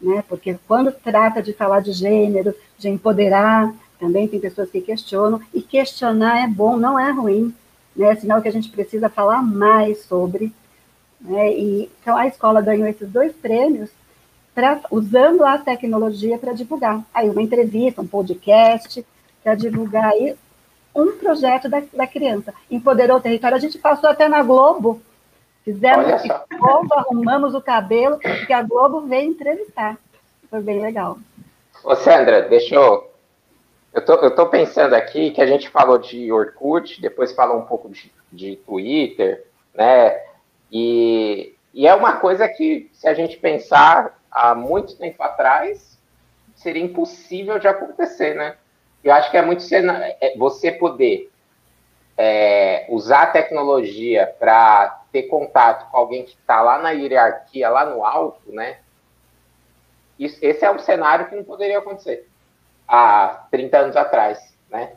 [0.01, 0.23] né?
[0.27, 5.61] Porque quando trata de falar de gênero, de empoderar, também tem pessoas que questionam, e
[5.61, 7.53] questionar é bom, não é ruim
[7.95, 8.15] né?
[8.15, 10.53] Sinal que a gente precisa falar mais sobre.
[11.21, 11.53] Né?
[11.53, 13.89] E, então, a escola ganhou esses dois prêmios
[14.53, 17.01] pra, usando a tecnologia para divulgar.
[17.13, 19.05] Aí, uma entrevista, um podcast,
[19.43, 20.35] para divulgar aí
[20.95, 22.53] um projeto da, da criança.
[22.71, 23.57] Empoderou o território.
[23.57, 25.01] A gente passou até na Globo,
[25.63, 26.05] fizemos
[26.57, 29.97] Globo, arrumamos o cabelo, porque a Globo veio entrevistar.
[30.49, 31.17] Foi bem legal.
[31.83, 33.14] Ô, Sandra, deixa eu
[33.95, 37.65] eu tô, eu tô pensando aqui que a gente falou de Orkut, depois falou um
[37.65, 40.21] pouco de, de Twitter, né?
[40.69, 45.97] E, e é uma coisa que, se a gente pensar há muito tempo atrás,
[46.55, 48.57] seria impossível de acontecer, né?
[49.01, 51.31] Eu acho que é muito é, você poder
[52.17, 57.85] é, usar a tecnologia para ter contato com alguém que está lá na hierarquia, lá
[57.85, 58.79] no alto, né?
[60.19, 62.27] Isso, esse é um cenário que não poderia acontecer
[62.87, 64.93] há 30 anos atrás, né?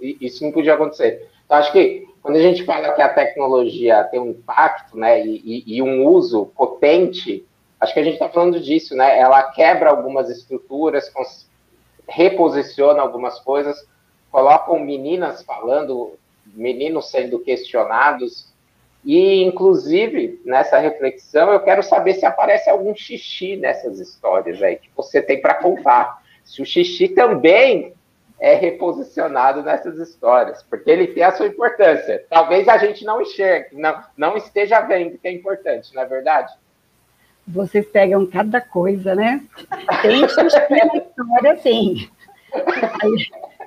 [0.00, 1.28] Isso não podia acontecer.
[1.44, 5.64] Então, acho que quando a gente fala que a tecnologia tem um impacto, né, e,
[5.66, 7.44] e um uso potente,
[7.80, 9.18] acho que a gente está falando disso, né?
[9.18, 11.12] Ela quebra algumas estruturas,
[12.08, 13.86] reposiciona algumas coisas,
[14.30, 16.12] colocam meninas falando,
[16.54, 18.52] meninos sendo questionados,
[19.04, 24.88] e, inclusive, nessa reflexão, eu quero saber se aparece algum xixi nessas histórias aí que
[24.96, 27.94] você tem para contar se o xixi também
[28.42, 32.24] é reposicionado nessas histórias, porque ele tem a sua importância.
[32.28, 36.52] Talvez a gente não enxergue, não, não esteja vendo que é importante, não é verdade?
[37.46, 39.40] Vocês pegam cada coisa, né?
[40.02, 42.08] Tem uma história assim.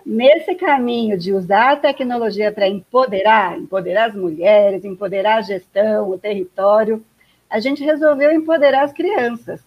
[0.05, 6.17] Nesse caminho de usar a tecnologia para empoderar, empoderar as mulheres, empoderar a gestão, o
[6.17, 7.03] território,
[7.49, 9.61] a gente resolveu empoderar as crianças.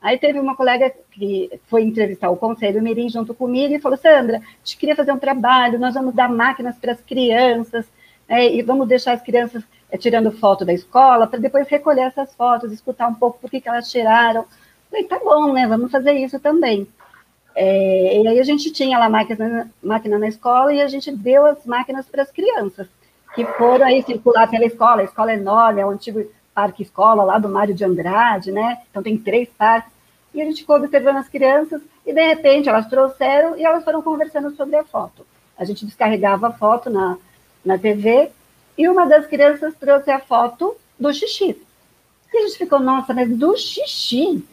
[0.00, 4.38] Aí teve uma colega que foi entrevistar o Conselho Mirim junto comigo e falou, Sandra,
[4.38, 7.86] a gente queria fazer um trabalho, nós vamos dar máquinas para as crianças,
[8.26, 12.34] né, e vamos deixar as crianças é, tirando foto da escola, para depois recolher essas
[12.34, 14.46] fotos, escutar um pouco por que, que elas tiraram.
[14.90, 15.66] Falei, tá bom, né?
[15.66, 16.86] Vamos fazer isso também.
[17.54, 21.44] É, e aí a gente tinha lá máquina, máquina na escola e a gente deu
[21.44, 22.88] as máquinas para as crianças,
[23.34, 25.02] que foram aí circular pela escola.
[25.02, 28.82] A escola é enorme, é o antigo parque escola lá do Mário de Andrade, né?
[28.90, 29.92] Então tem três parques.
[30.32, 34.02] E a gente ficou observando as crianças e de repente elas trouxeram e elas foram
[34.02, 35.26] conversando sobre a foto.
[35.58, 37.18] A gente descarregava a foto na,
[37.64, 38.30] na TV
[38.78, 41.60] e uma das crianças trouxe a foto do xixi.
[42.32, 44.44] E a gente ficou, nossa, mas do xixi,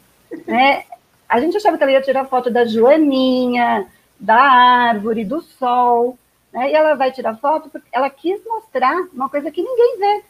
[0.46, 0.84] né?
[1.28, 3.86] A gente achava que ela ia tirar foto da Joaninha,
[4.18, 6.18] da árvore, do sol,
[6.52, 6.70] né?
[6.70, 10.24] E ela vai tirar foto porque ela quis mostrar uma coisa que ninguém vê,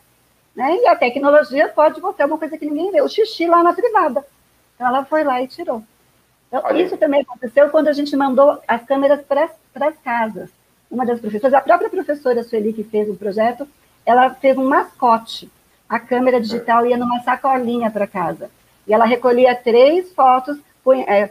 [0.59, 0.77] né?
[0.77, 4.27] E a tecnologia pode mostrar uma coisa que ninguém vê, o xixi lá na privada.
[4.75, 5.85] Então ela foi lá e tirou.
[6.49, 9.49] Então, isso também aconteceu quando a gente mandou as câmeras para
[9.87, 10.51] as casas.
[10.91, 13.69] Uma das professoras, a própria professora Sueli, que fez o projeto,
[14.05, 15.49] ela fez um mascote.
[15.89, 18.51] A câmera digital ia numa sacolinha para casa.
[18.85, 20.59] E ela recolhia três fotos,
[21.07, 21.31] é,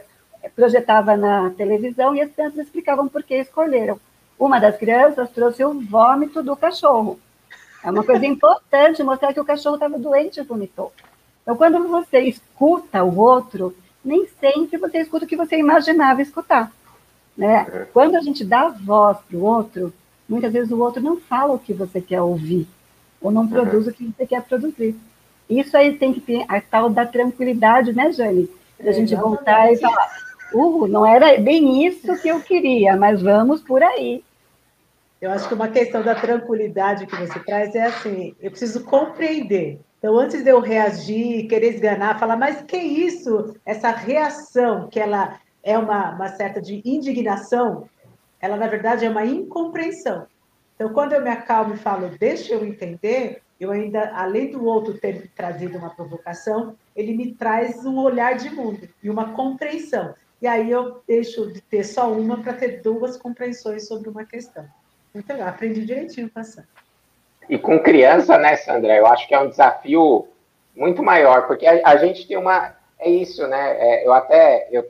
[0.56, 4.00] projetava na televisão e as crianças explicavam por que escolheram.
[4.38, 7.20] Uma das crianças trouxe o vômito do cachorro.
[7.88, 10.92] É uma coisa importante mostrar que o cachorro estava doente e vomitou.
[11.40, 13.74] Então, quando você escuta o outro,
[14.04, 16.70] nem sempre você escuta o que você imaginava escutar.
[17.34, 17.66] Né?
[17.66, 17.86] É.
[17.90, 19.90] Quando a gente dá voz para o outro,
[20.28, 22.68] muitas vezes o outro não fala o que você quer ouvir,
[23.22, 23.90] ou não produz uhum.
[23.90, 24.94] o que você quer produzir.
[25.48, 28.50] Isso aí tem que ter a tal da tranquilidade, né, Jane?
[28.78, 30.10] Da gente voltar e falar,
[30.52, 34.22] uh, não era bem isso que eu queria, mas vamos por aí.
[35.20, 39.80] Eu acho que uma questão da tranquilidade que você traz é assim, eu preciso compreender.
[39.98, 43.56] Então, antes de eu reagir, querer esganar, falar, mas que isso?
[43.66, 47.88] Essa reação, que ela é uma, uma certa de indignação,
[48.40, 50.26] ela, na verdade, é uma incompreensão.
[50.76, 54.96] Então, quando eu me acalmo e falo, deixa eu entender, eu ainda, além do outro
[54.96, 60.14] ter trazido uma provocação, ele me traz um olhar de mundo e uma compreensão.
[60.40, 64.64] E aí eu deixo de ter só uma para ter duas compreensões sobre uma questão.
[65.14, 66.66] Então, eu aprendi direitinho passando.
[67.48, 68.94] E com criança, né, Sandra?
[68.94, 70.28] Eu acho que é um desafio
[70.76, 72.76] muito maior, porque a, a gente tem uma.
[72.98, 73.76] É isso, né?
[73.78, 74.68] É, eu até.
[74.70, 74.86] Eu,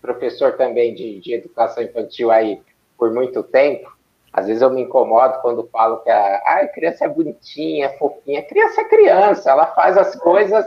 [0.00, 2.60] professor também de, de educação infantil aí,
[2.98, 3.88] por muito tempo,
[4.32, 8.42] às vezes eu me incomodo quando falo que a, a criança é bonitinha, fofinha.
[8.42, 10.66] Criança é criança, ela faz as coisas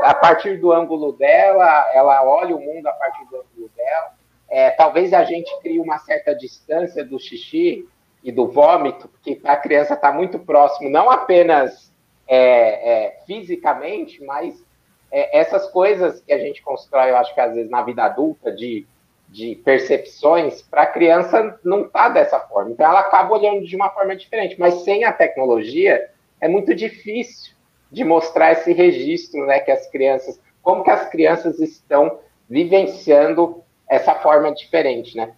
[0.00, 4.14] a partir do ângulo dela, ela olha o mundo a partir do ângulo dela.
[4.48, 7.88] É, talvez a gente crie uma certa distância do xixi
[8.22, 11.92] e do vômito, porque a criança está muito próximo, não apenas
[12.28, 14.64] é, é, fisicamente, mas
[15.10, 18.52] é, essas coisas que a gente constrói, eu acho que às vezes na vida adulta,
[18.52, 18.86] de
[19.32, 22.70] de percepções, para a criança não tá dessa forma.
[22.70, 24.60] Então ela acaba olhando de uma forma diferente.
[24.60, 27.54] Mas sem a tecnologia é muito difícil
[27.90, 34.14] de mostrar esse registro, né, que as crianças, como que as crianças estão vivenciando essa
[34.16, 35.34] forma diferente, né?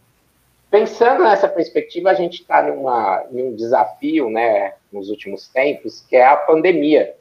[0.74, 6.26] Pensando nessa perspectiva, a gente está em um desafio, né, nos últimos tempos, que é
[6.26, 7.14] a pandemia,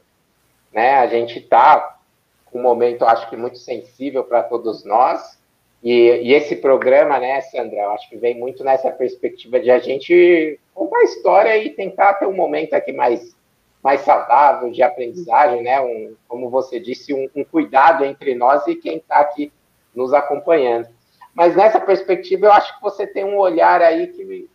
[0.72, 0.96] né?
[0.96, 2.00] A gente está
[2.46, 5.38] com um momento, acho que muito sensível para todos nós,
[5.84, 9.78] e, e, esse programa, né, Sandra, eu acho que vem muito nessa perspectiva de a
[9.78, 13.36] gente contar a história e tentar ter um momento aqui mais,
[13.80, 15.80] mais saudável de aprendizagem, né?
[15.80, 19.52] Um, como você disse, um, um cuidado entre nós e quem está aqui
[19.94, 20.88] nos acompanhando.
[21.34, 24.48] Mas nessa perspectiva, eu acho que você tem um olhar aí que,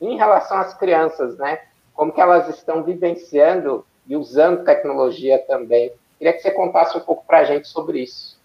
[0.00, 1.58] em relação às crianças, né?
[1.94, 5.92] Como que elas estão vivenciando e usando tecnologia também.
[6.18, 8.40] Queria que você contasse um pouco para a gente sobre isso.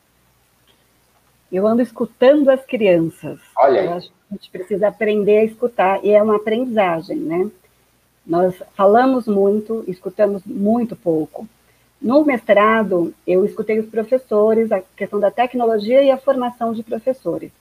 [1.51, 3.39] Eu ando escutando as crianças.
[3.57, 3.81] Olha.
[3.81, 7.49] Eu acho que a gente precisa aprender a escutar, e é uma aprendizagem, né?
[8.25, 11.47] Nós falamos muito, escutamos muito pouco.
[12.01, 17.51] No mestrado, eu escutei os professores, a questão da tecnologia e a formação de professores.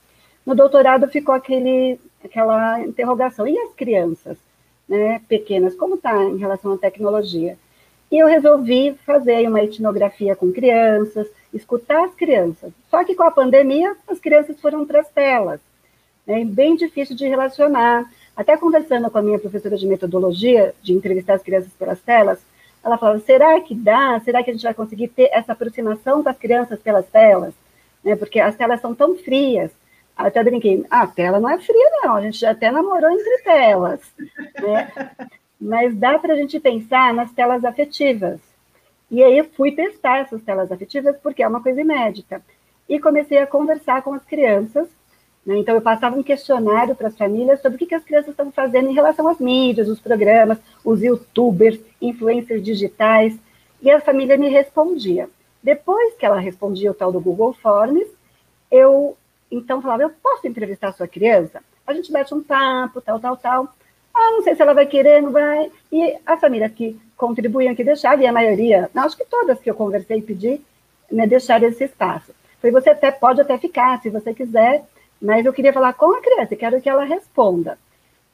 [0.47, 4.37] No doutorado ficou aquele, aquela interrogação, e as crianças
[4.87, 7.57] né, pequenas, como está em relação à tecnologia?
[8.09, 12.71] E eu resolvi fazer uma etnografia com crianças, escutar as crianças.
[12.89, 15.59] Só que com a pandemia, as crianças foram para as telas.
[16.25, 18.09] né, bem difícil de relacionar.
[18.33, 22.39] Até conversando com a minha professora de metodologia, de entrevistar as crianças pelas telas,
[22.81, 24.17] ela falava, será que dá?
[24.21, 27.53] Será que a gente vai conseguir ter essa aproximação com as crianças pelas telas?
[28.01, 29.71] Né, porque as telas são tão frias.
[30.17, 33.43] Até brinquei, ah, a tela não é fria, não, a gente já até namorou entre
[33.43, 34.01] telas.
[34.59, 34.91] Né?
[35.61, 38.39] Mas dá para a gente pensar nas telas afetivas.
[39.11, 42.41] E aí eu fui testar essas telas afetivas, porque é uma coisa inédita.
[42.89, 44.87] E comecei a conversar com as crianças.
[45.45, 45.57] Né?
[45.57, 48.51] Então, eu passava um questionário para as famílias sobre o que, que as crianças estão
[48.51, 53.37] fazendo em relação às mídias, os programas, os youtubers, influencers digitais.
[53.81, 55.29] E a família me respondia.
[55.61, 58.07] Depois que ela respondia o tal do Google Forms,
[58.71, 59.15] eu
[59.51, 61.61] então falava: Eu posso entrevistar a sua criança?
[61.85, 63.75] A gente bate um papo, tal, tal, tal.
[64.13, 65.71] Ah, não sei se ela vai querer, não vai.
[65.91, 69.75] E as famílias que contribuíam, que deixavam, e a maioria, acho que todas que eu
[69.75, 70.61] conversei e pedi,
[71.11, 72.33] né, deixaram esse espaço.
[72.59, 74.85] Foi você até pode até ficar, se você quiser,
[75.21, 77.77] mas eu queria falar com a criança, quero que ela responda.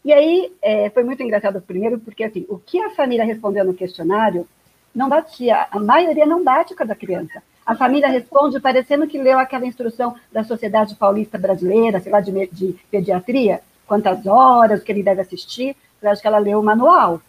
[0.03, 3.73] E aí é, foi muito engraçado primeiro, porque assim, o que a família respondeu no
[3.73, 4.47] questionário
[4.93, 7.41] não batia, a maioria não bate com a da criança.
[7.65, 12.47] A família responde parecendo que leu aquela instrução da Sociedade Paulista Brasileira, sei lá, de,
[12.47, 15.75] de pediatria, quantas horas, o que ele deve assistir.
[16.01, 17.21] Eu acho que ela leu o manual.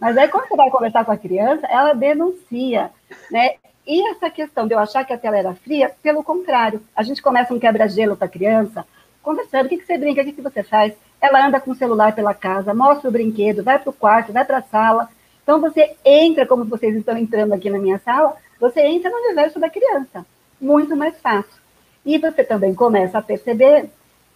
[0.00, 2.90] Mas aí, quando você vai conversar com a criança, ela denuncia,
[3.30, 3.54] né?
[3.86, 7.22] E essa questão de eu achar que a tela era fria, pelo contrário, a gente
[7.22, 8.84] começa um quebra-gelo para a criança,
[9.22, 10.92] conversando, o que, que você brinca, o que, que você faz?
[11.18, 14.44] Ela anda com o celular pela casa, mostra o brinquedo, vai para o quarto, vai
[14.44, 15.08] para a sala.
[15.42, 19.58] Então, você entra, como vocês estão entrando aqui na minha sala, você entra no universo
[19.58, 20.26] da criança,
[20.60, 21.60] muito mais fácil.
[22.04, 23.88] E você também começa a perceber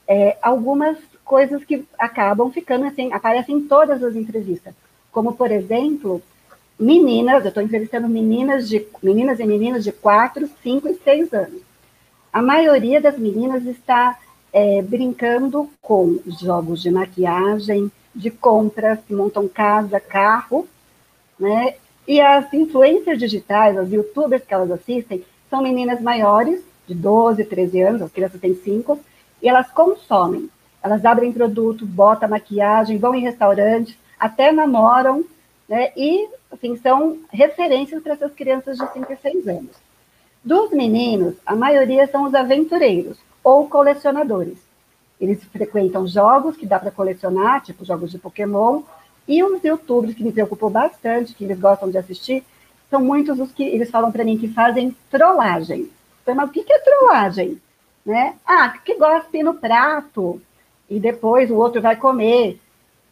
[0.07, 4.75] é, algumas coisas que acabam ficando assim, aparecem em todas as entrevistas.
[5.11, 6.23] Como, por exemplo,
[6.79, 11.63] meninas, eu estou entrevistando meninas, de, meninas e meninos de 4, 5 e 6 anos.
[12.33, 14.19] A maioria das meninas está
[14.53, 20.69] é, brincando com jogos de maquiagem, de compras, que montam casa, carro,
[21.39, 21.75] né?
[22.07, 27.81] E as influências digitais, as youtubers que elas assistem, são meninas maiores, de 12, 13
[27.83, 28.99] anos, as crianças têm 5,
[29.41, 30.51] e elas consomem
[30.83, 35.25] elas abrem produto, botam maquiagem, vão em restaurantes, até namoram,
[35.69, 35.93] né?
[35.97, 39.77] E, assim, são referências para essas crianças de 5 e 6 anos.
[40.45, 44.59] Dos meninos, a maioria são os aventureiros ou colecionadores.
[45.21, 48.83] Eles frequentam jogos que dá para colecionar, tipo jogos de Pokémon,
[49.33, 52.45] e os youtubers que me preocupam bastante, que eles gostam de assistir,
[52.91, 55.89] são muitos os que eles falam para mim que fazem trollagem.
[56.23, 57.59] Então, mas o que é trollagem?
[58.05, 58.35] Né?
[58.45, 60.39] Ah, que gospe no prato,
[60.91, 62.61] e depois o outro vai comer.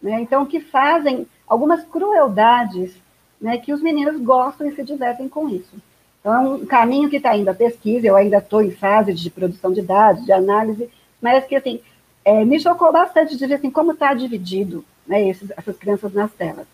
[0.02, 0.20] Né?
[0.20, 2.94] Então, que fazem algumas crueldades
[3.40, 5.74] né, que os meninos gostam e se divertem com isso.
[6.20, 9.30] Então, é um caminho que está indo a pesquisa, eu ainda estou em fase de
[9.30, 11.80] produção de dados, de análise, mas que, assim,
[12.22, 16.30] é, me chocou bastante de ver, assim, como está dividido, né, esses, essas crianças nas
[16.30, 16.66] telas.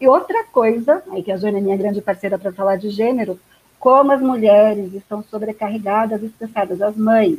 [0.00, 3.38] E outra coisa, aí que a Jônia é minha grande parceira para falar de gênero,
[3.78, 7.38] como as mulheres estão sobrecarregadas e estressadas, as mães.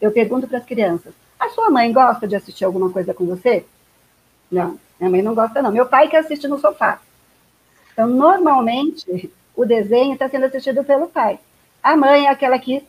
[0.00, 3.66] Eu pergunto para as crianças, a sua mãe gosta de assistir alguma coisa com você?
[4.48, 5.72] Não, minha mãe não gosta, não.
[5.72, 7.00] Meu pai que assiste no sofá.
[7.92, 11.40] Então, normalmente, o desenho está sendo assistido pelo pai.
[11.82, 12.86] A mãe é aquela que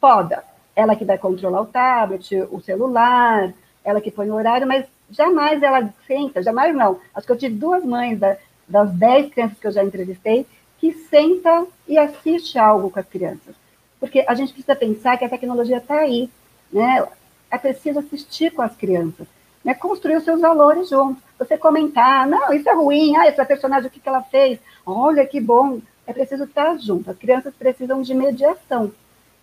[0.00, 0.42] poda.
[0.74, 5.62] Ela que vai controlar o tablet, o celular, ela que põe o horário, mas jamais
[5.62, 7.00] ela senta, jamais não.
[7.14, 8.36] Acho que eu tive duas mães da,
[8.68, 10.46] das dez crianças que eu já entrevistei
[10.78, 13.54] que senta e assiste algo com as crianças.
[13.98, 16.30] Porque a gente precisa pensar que a tecnologia está aí.
[16.72, 17.04] Né?
[17.50, 19.26] é preciso assistir com as crianças,
[19.64, 19.74] né?
[19.74, 21.22] construir os seus valores juntos.
[21.38, 24.58] Você comentar, não, isso é ruim, ah, essa personagem, o que, que ela fez?
[24.84, 25.80] Olha que bom.
[26.06, 27.10] É preciso estar junto.
[27.10, 28.90] As crianças precisam de mediação.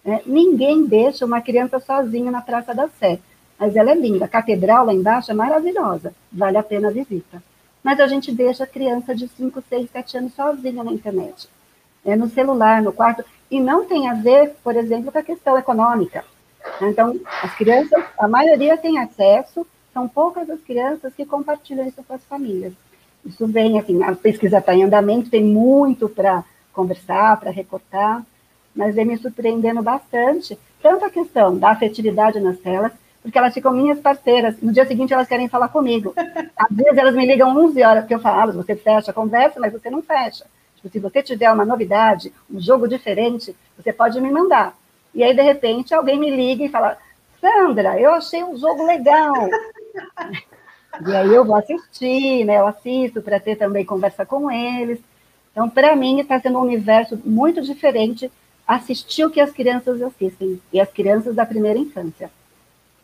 [0.04, 0.22] Né?
[0.26, 3.20] Ninguém deixa uma criança sozinha na Praça da Sé,
[3.60, 4.26] mas ela é linda.
[4.26, 7.42] A catedral lá embaixo é maravilhosa, vale a pena a visita.
[7.84, 11.48] Mas a gente deixa a criança de 5, 6, 7 anos sozinha na internet,
[12.04, 12.16] né?
[12.16, 16.26] no celular, no quarto, e não tem a ver, por exemplo, com a questão econômica.
[16.82, 22.14] Então, as crianças, a maioria tem acesso, são poucas as crianças que compartilham isso com
[22.14, 22.74] as famílias.
[23.26, 26.44] Isso vem, assim, a pesquisa está em andamento, tem muito para
[26.74, 28.24] conversar, para recortar,
[28.76, 32.92] mas vem me surpreendendo bastante, tanto a questão da afetividade nas telas,
[33.26, 36.14] porque elas ficam minhas parceiras, no dia seguinte elas querem falar comigo.
[36.56, 39.74] Às vezes elas me ligam 11 horas, porque eu falo, você fecha a conversa, mas
[39.74, 40.46] você não fecha.
[40.76, 44.78] Tipo, se você tiver uma novidade, um jogo diferente, você pode me mandar.
[45.12, 47.00] E aí, de repente, alguém me liga e fala:
[47.42, 49.34] Sandra, eu achei um jogo legal.
[51.08, 52.60] e aí eu vou assistir, né?
[52.60, 55.00] Eu assisto para ter também conversa com eles.
[55.52, 58.32] Então, para mim, está sendo um universo muito diferente
[58.68, 62.30] assistir o que as crianças assistem, e as crianças da primeira infância.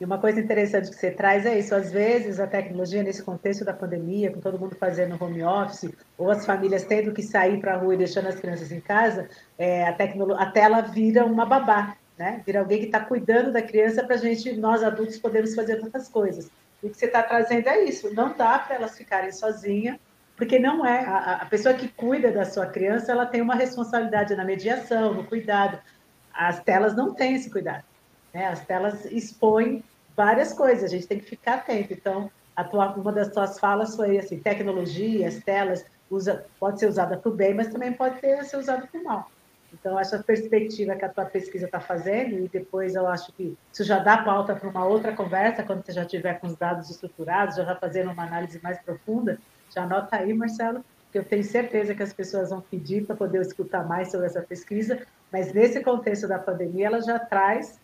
[0.02, 3.64] E uma coisa interessante que você traz é isso, às vezes a tecnologia nesse contexto
[3.64, 7.76] da pandemia, com todo mundo fazendo home office, ou as famílias tendo que sair para
[7.76, 9.30] a rua e deixando as crianças em casa,
[9.60, 9.96] é, a,
[10.40, 12.42] a tela vira uma babá, né?
[12.44, 16.10] Vira alguém que está cuidando da criança para a gente, nós adultos, podermos fazer tantas
[16.10, 16.50] coisas.
[16.82, 19.98] E o que você está trazendo é isso, não dá para elas ficarem sozinhas,
[20.36, 24.36] porque não é, a, a pessoa que cuida da sua criança, ela tem uma responsabilidade
[24.36, 25.78] na mediação, no cuidado.
[26.34, 27.84] As telas não têm esse cuidado.
[28.34, 28.48] Né?
[28.48, 29.84] As telas expõem
[30.22, 31.94] várias coisas, a gente tem que ficar atento.
[31.94, 32.30] Então,
[32.70, 37.34] tua, uma das suas falas foi assim, tecnologias, telas, usa, pode ser usada para o
[37.34, 39.32] bem, mas também pode ter, ser usada para o mal.
[39.74, 43.84] Então, essa perspectiva que a tua pesquisa está fazendo, e depois eu acho que isso
[43.84, 47.56] já dá pauta para uma outra conversa, quando você já tiver com os dados estruturados,
[47.56, 49.40] já fazendo uma análise mais profunda,
[49.74, 53.42] já anota aí, Marcelo, que eu tenho certeza que as pessoas vão pedir para poder
[53.42, 55.02] escutar mais sobre essa pesquisa,
[55.32, 57.80] mas nesse contexto da pandemia, ela já traz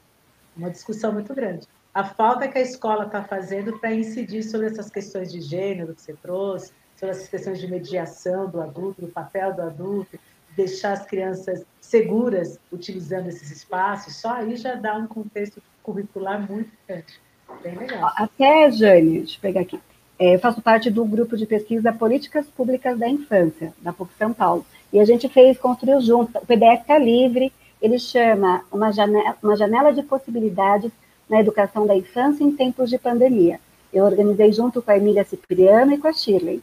[0.55, 1.67] uma discussão muito grande
[1.97, 6.01] a falta que a escola está fazendo para incidir sobre essas questões de gênero que
[6.03, 10.19] você trouxe, sobre essas questões de mediação do adulto, do papel do adulto,
[10.55, 16.69] deixar as crianças seguras utilizando esses espaços, só aí já dá um contexto curricular muito
[16.87, 17.19] grande.
[17.63, 18.11] Bem legal.
[18.15, 19.79] Até, Jane, deixa eu pegar aqui.
[20.19, 24.31] É, eu faço parte do grupo de pesquisa Políticas Públicas da Infância, da PUC São
[24.31, 24.63] Paulo.
[24.93, 26.37] E a gente fez, construiu junto.
[26.37, 30.91] O PDF está livre, ele chama uma janela, uma janela de possibilidades
[31.29, 33.59] na educação da infância em tempos de pandemia.
[33.93, 36.61] Eu organizei junto com a Emília Cipriano e com a Shirley.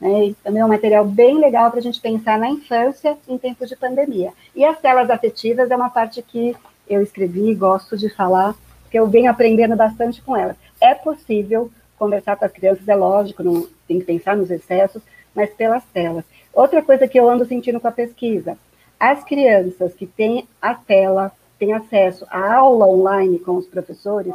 [0.00, 0.34] Né?
[0.42, 3.76] Também é um material bem legal para a gente pensar na infância em tempos de
[3.76, 4.32] pandemia.
[4.54, 6.56] E as telas afetivas é uma parte que
[6.88, 10.56] eu escrevi e gosto de falar, porque eu venho aprendendo bastante com elas.
[10.80, 15.02] É possível conversar com as crianças, é lógico, não tem que pensar nos excessos,
[15.34, 16.24] mas pelas telas.
[16.52, 18.58] Outra coisa que eu ando sentindo com a pesquisa,
[18.98, 21.32] as crianças que têm a tela
[21.62, 24.34] têm acesso à aula online com os professores,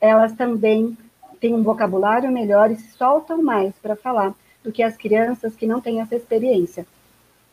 [0.00, 0.96] elas também
[1.38, 5.66] têm um vocabulário melhor e se soltam mais para falar do que as crianças que
[5.66, 6.86] não têm essa experiência.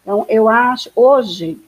[0.01, 1.59] Então, eu acho, hoje,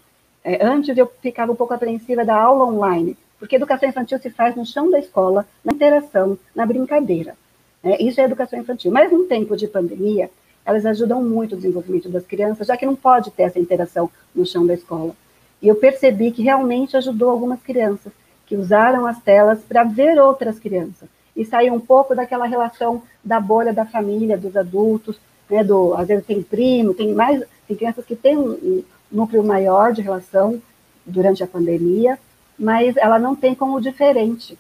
[0.46, 4.56] é, antes eu ficava um pouco apreensiva da aula online, porque educação infantil se faz
[4.56, 7.36] no chão da escola, na interação, na brincadeira.
[7.84, 7.98] Né?
[8.00, 8.94] Isso é educação infantil.
[8.94, 10.32] Mas no tempo de pandemia,
[10.66, 14.46] elas ajudam muito o desenvolvimento das crianças, já que não pode ter essa interação no
[14.46, 15.14] chão da escola.
[15.62, 18.12] E eu percebi que realmente ajudou algumas crianças
[18.46, 23.40] que usaram as telas para ver outras crianças e sair um pouco daquela relação da
[23.40, 28.06] bolha da família, dos adultos, né, do, às vezes tem primo, tem mais, tem crianças
[28.06, 30.62] que têm um, núcleo maior de relação
[31.06, 32.18] durante a pandemia,
[32.58, 34.58] mas ela não tem como diferente,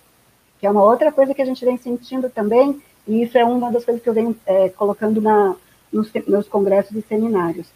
[0.59, 3.71] que é uma outra coisa que a gente vem sentindo também, e isso é uma
[3.71, 5.55] das coisas que eu venho é, colocando na,
[5.91, 7.67] nos meus congressos e seminários.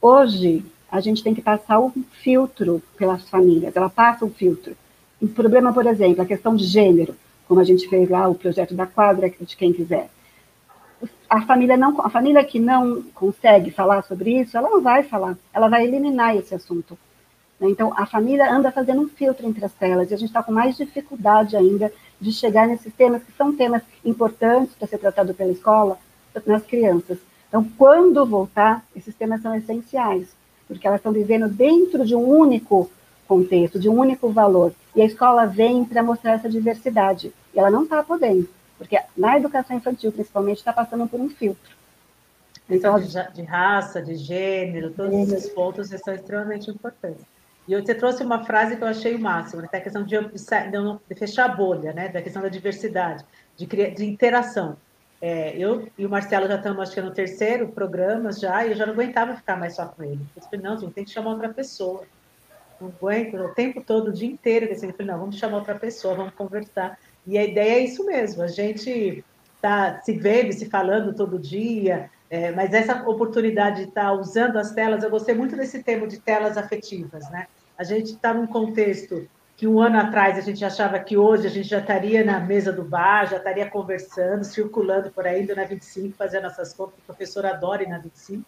[0.00, 4.76] Hoje, a gente tem que passar um filtro pelas famílias, ela passa um filtro.
[5.20, 7.14] O problema, por exemplo, a questão de gênero,
[7.46, 10.08] como a gente fez lá o projeto da quadra de quem quiser.
[11.28, 15.36] A família não, a família que não consegue falar sobre isso, ela não vai falar,
[15.52, 16.98] ela vai eliminar esse assunto.
[17.60, 17.68] Né?
[17.68, 20.52] Então, a família anda fazendo um filtro entre as telas e a gente está com
[20.52, 25.52] mais dificuldade ainda de chegar nesses temas que são temas importantes para ser tratado pela
[25.52, 25.98] escola
[26.46, 27.18] nas crianças.
[27.48, 30.37] Então, quando voltar, esses temas são essenciais
[30.68, 32.90] porque elas estão vivendo dentro de um único
[33.26, 34.72] contexto, de um único valor.
[34.94, 37.32] E a escola vem para mostrar essa diversidade.
[37.54, 41.76] E ela não está podendo, porque na educação infantil, principalmente, está passando por um filtro.
[42.70, 45.34] Então, de, de raça, de gênero, todos gênero.
[45.34, 47.24] esses pontos são extremamente importantes.
[47.66, 49.68] E você trouxe uma frase que eu achei o máximo, né?
[49.70, 52.08] a questão de, de, fechar a bolha, né?
[52.08, 53.24] da questão da diversidade,
[53.56, 54.76] de, de interação.
[55.20, 58.76] É, eu e o Marcelo já estamos, acho que no terceiro programa já, e eu
[58.76, 60.20] já não aguentava ficar mais só com ele.
[60.36, 62.04] Eu falei, não, gente, tem que chamar outra pessoa.
[62.80, 66.14] Não aguento, o tempo todo, o dia inteiro, eu falei, não, vamos chamar outra pessoa,
[66.14, 66.96] vamos conversar.
[67.26, 69.24] E a ideia é isso mesmo, a gente
[69.60, 74.56] tá se vendo, se falando todo dia, é, mas essa oportunidade de estar tá usando
[74.56, 77.48] as telas, eu gostei muito desse tema de telas afetivas, né?
[77.76, 79.28] A gente está num contexto
[79.58, 82.72] que um ano atrás a gente achava que hoje a gente já estaria na mesa
[82.72, 87.02] do bar, já estaria conversando, circulando por aí, indo na 25, fazendo essas compras, o
[87.02, 88.44] professor adora ir na 25,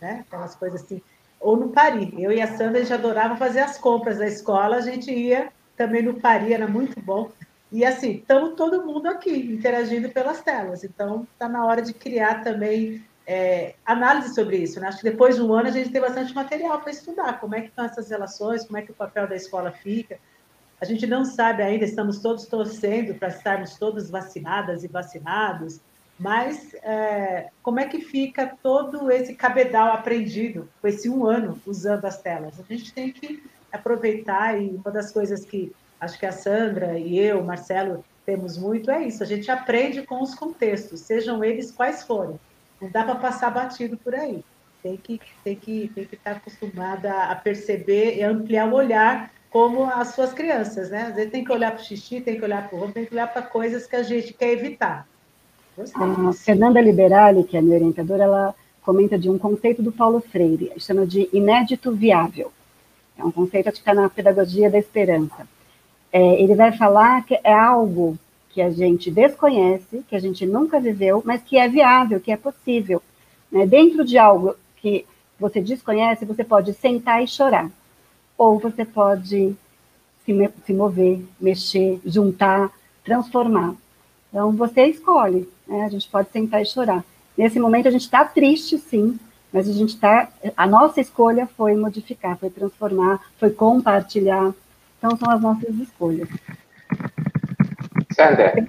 [0.00, 0.24] né?
[0.26, 1.02] Aquelas coisas assim.
[1.38, 2.14] Ou no Pari.
[2.18, 5.52] Eu e a Sandra, a gente adorava fazer as compras da escola, a gente ia
[5.76, 7.30] também no Pari, era muito bom.
[7.70, 10.82] E assim, estamos todo mundo aqui, interagindo pelas telas.
[10.82, 14.80] Então, está na hora de criar também é, análise sobre isso.
[14.80, 14.88] Né?
[14.88, 17.60] Acho que depois de um ano a gente tem bastante material para estudar como é
[17.60, 20.18] que estão essas relações, como é que o papel da escola fica,
[20.80, 25.80] a gente não sabe ainda, estamos todos torcendo para estarmos todos vacinadas e vacinados,
[26.18, 32.04] mas é, como é que fica todo esse cabedal aprendido com esse um ano usando
[32.04, 32.60] as telas?
[32.60, 37.18] A gente tem que aproveitar e uma das coisas que acho que a Sandra e
[37.18, 42.02] eu, Marcelo, temos muito é isso, a gente aprende com os contextos, sejam eles quais
[42.02, 42.38] forem.
[42.80, 44.44] Não dá para passar batido por aí.
[44.82, 49.84] Tem que, tem que, tem que estar acostumada a perceber e ampliar o olhar como
[49.84, 51.02] as suas crianças, né?
[51.02, 53.04] Às vezes tem que olhar para o xixi, tem que olhar para o roubo, tem
[53.04, 55.06] que olhar para coisas que a gente quer evitar.
[55.94, 60.72] A Fernanda Liberali, que é minha orientadora, ela comenta de um conceito do Paulo Freire,
[60.78, 62.50] chama de inédito viável.
[63.16, 65.46] É um conceito que está na pedagogia da esperança.
[66.12, 68.18] É, ele vai falar que é algo
[68.50, 72.36] que a gente desconhece, que a gente nunca viveu, mas que é viável, que é
[72.36, 73.00] possível.
[73.52, 73.64] Né?
[73.66, 75.06] Dentro de algo que
[75.38, 77.70] você desconhece, você pode sentar e chorar,
[78.36, 79.56] ou você pode
[80.24, 82.70] se, se mover, mexer, juntar,
[83.04, 83.74] transformar.
[84.28, 85.84] Então, você escolhe, né?
[85.84, 87.04] a gente pode sentar e chorar.
[87.36, 89.18] Nesse momento, a gente está triste, sim,
[89.52, 90.28] mas a gente está.
[90.56, 94.52] A nossa escolha foi modificar, foi transformar, foi compartilhar.
[94.98, 96.28] Então, são as nossas escolhas.
[98.12, 98.66] Sandra,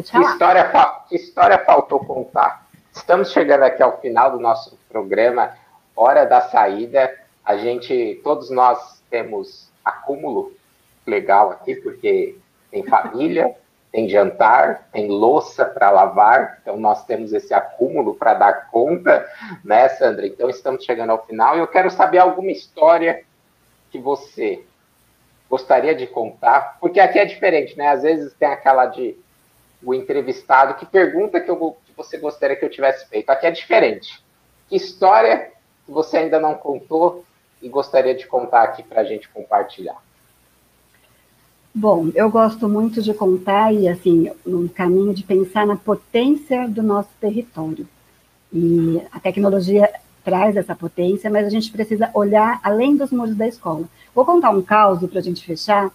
[0.00, 0.72] que história,
[1.08, 2.68] que história faltou contar?
[2.92, 5.52] Estamos chegando aqui ao final do nosso programa,
[5.96, 7.21] hora da saída.
[7.44, 10.52] A gente, todos nós temos acúmulo
[11.06, 12.36] legal aqui, porque
[12.70, 13.54] tem família,
[13.90, 19.28] tem jantar, tem louça para lavar, então nós temos esse acúmulo para dar conta,
[19.62, 20.26] né, Sandra?
[20.26, 23.22] Então estamos chegando ao final e eu quero saber alguma história
[23.90, 24.64] que você
[25.50, 27.88] gostaria de contar, porque aqui é diferente, né?
[27.88, 29.14] Às vezes tem aquela de
[29.84, 33.28] o entrevistado que pergunta que, eu, que você gostaria que eu tivesse feito.
[33.28, 34.24] Aqui é diferente.
[34.68, 35.50] Que história
[35.84, 37.24] que você ainda não contou
[37.62, 39.96] e gostaria de contar aqui para a gente compartilhar?
[41.74, 46.82] Bom, eu gosto muito de contar e, assim, no caminho de pensar na potência do
[46.82, 47.88] nosso território.
[48.52, 49.90] E a tecnologia
[50.22, 53.88] traz essa potência, mas a gente precisa olhar além dos muros da escola.
[54.14, 55.90] Vou contar um caso para a gente fechar,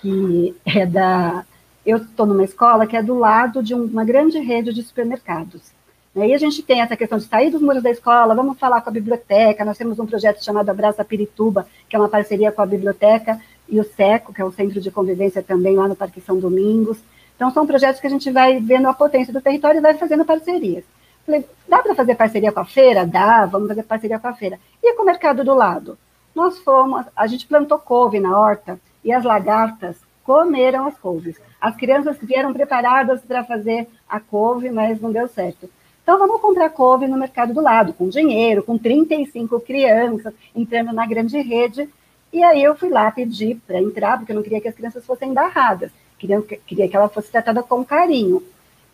[0.00, 1.44] que é da.
[1.84, 5.75] Eu estou numa escola que é do lado de uma grande rede de supermercados.
[6.16, 8.80] E aí a gente tem essa questão de sair dos muros da escola, vamos falar
[8.80, 9.66] com a biblioteca.
[9.66, 13.38] Nós temos um projeto chamado Abraça Pirituba, que é uma parceria com a biblioteca
[13.68, 16.96] e o SECO, que é o Centro de Convivência também lá no Parque São Domingos.
[17.34, 20.24] Então, são projetos que a gente vai vendo a potência do território e vai fazendo
[20.24, 20.84] parcerias.
[21.26, 23.04] Falei, dá para fazer parceria com a feira?
[23.04, 24.58] Dá, vamos fazer parceria com a feira.
[24.82, 25.98] E com o mercado do lado?
[26.34, 31.38] Nós fomos, a gente plantou couve na horta e as lagartas comeram as couves.
[31.60, 35.68] As crianças vieram preparadas para fazer a couve, mas não deu certo.
[36.06, 41.04] Então, vamos comprar couve no mercado do lado, com dinheiro, com 35 crianças, entrando na
[41.04, 41.88] grande rede.
[42.32, 45.04] E aí eu fui lá pedir para entrar, porque eu não queria que as crianças
[45.04, 45.90] fossem barradas.
[46.16, 48.40] Queria, queria que ela fosse tratada com carinho.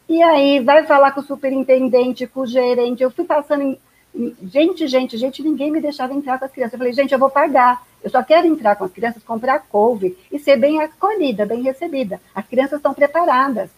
[0.08, 3.02] E aí vai falar com o superintendente, com o gerente.
[3.02, 3.78] Eu fui passando em,
[4.44, 6.72] gente, gente, gente, ninguém me deixava entrar com as crianças.
[6.72, 7.86] Eu falei, gente, eu vou pagar.
[8.02, 12.22] Eu só quero entrar com as crianças, comprar couve e ser bem acolhida, bem recebida.
[12.34, 13.68] As crianças estão preparadas.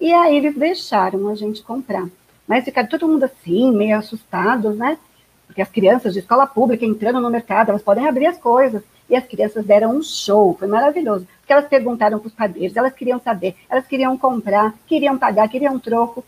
[0.00, 2.08] E aí eles deixaram a gente comprar.
[2.46, 4.98] Mas ficaram todo mundo assim, meio assustados, né?
[5.46, 8.82] Porque as crianças de escola pública entrando no mercado, elas podem abrir as coisas.
[9.08, 11.26] E as crianças deram um show, foi maravilhoso.
[11.40, 15.78] Porque elas perguntaram para os padeiros, elas queriam saber, elas queriam comprar, queriam pagar, queriam
[15.78, 16.24] troco.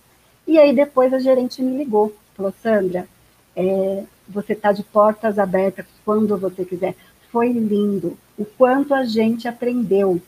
[0.46, 3.08] E aí depois a gerente me ligou, falou, Sandra,
[3.54, 6.94] é, você está de portas abertas quando você quiser.
[7.32, 10.20] Foi lindo o quanto a gente aprendeu.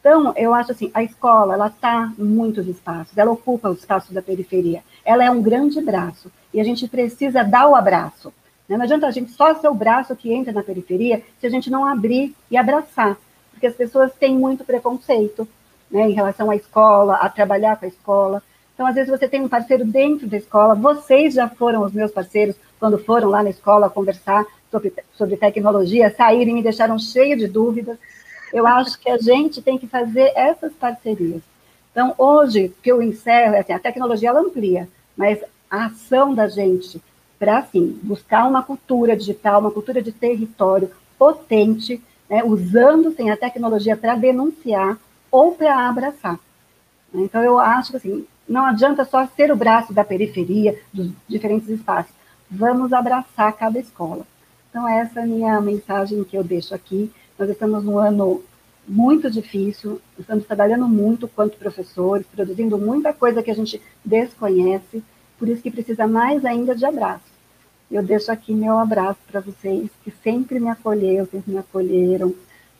[0.00, 4.12] Então, eu acho assim, a escola, ela está em muitos espaços, ela ocupa os espaços
[4.12, 8.30] da periferia, ela é um grande braço, e a gente precisa dar o abraço.
[8.68, 8.76] Né?
[8.76, 11.70] Não adianta a gente só ser o braço que entra na periferia se a gente
[11.70, 13.16] não abrir e abraçar,
[13.50, 15.48] porque as pessoas têm muito preconceito
[15.90, 18.42] né, em relação à escola, a trabalhar com a escola.
[18.74, 22.12] Então, às vezes, você tem um parceiro dentro da escola, vocês já foram os meus
[22.12, 27.34] parceiros quando foram lá na escola conversar sobre, sobre tecnologia, saíram e me deixaram cheio
[27.34, 27.96] de dúvidas.
[28.52, 31.40] Eu acho que a gente tem que fazer essas parcerias.
[31.90, 34.86] Então, hoje, que eu encerro, é assim, a tecnologia ela amplia,
[35.18, 37.02] mas a ação da gente
[37.38, 42.00] para, assim, buscar uma cultura digital, uma cultura de território potente,
[42.30, 44.96] né, usando assim, a tecnologia para denunciar
[45.30, 46.38] ou para abraçar.
[47.12, 51.68] Então, eu acho que assim, não adianta só ser o braço da periferia, dos diferentes
[51.68, 52.12] espaços.
[52.50, 54.26] Vamos abraçar cada escola.
[54.70, 57.10] Então, essa é a minha mensagem que eu deixo aqui.
[57.38, 58.42] Nós estamos num ano
[58.88, 65.02] muito difícil, estamos trabalhando muito quanto professores, produzindo muita coisa que a gente desconhece,
[65.38, 67.28] por isso que precisa mais ainda de abraço.
[67.90, 72.34] Eu deixo aqui meu abraço para vocês que sempre me acolheram, sempre me acolheram,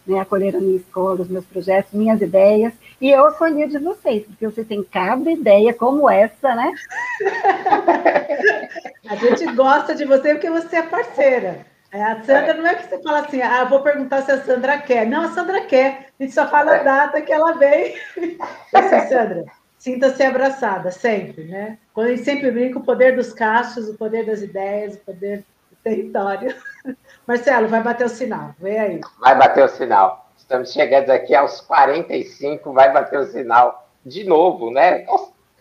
[0.06, 4.24] né, acolheram a minha escola, os meus projetos, minhas ideias, e eu acolhi de vocês,
[4.24, 6.72] porque vocês têm cada ideia como essa, né?
[9.06, 11.66] a gente gosta de você porque você é parceira.
[11.90, 12.54] É, a Sandra é.
[12.54, 15.06] não é que você fala assim, ah, vou perguntar se a Sandra quer.
[15.06, 16.08] Não, a Sandra quer.
[16.18, 16.80] A gente só fala é.
[16.80, 17.96] a data que ela vem.
[18.74, 19.44] assim, Sandra,
[19.78, 21.78] sinta-se abraçada, sempre, né?
[21.94, 25.38] Quando a gente sempre brinca, o poder dos cachos, o poder das ideias, o poder
[25.70, 26.54] do território.
[27.26, 29.00] Marcelo, vai bater o sinal, vem aí.
[29.20, 30.30] Vai bater o sinal.
[30.36, 35.06] Estamos chegando aqui aos 45, vai bater o sinal de novo, né?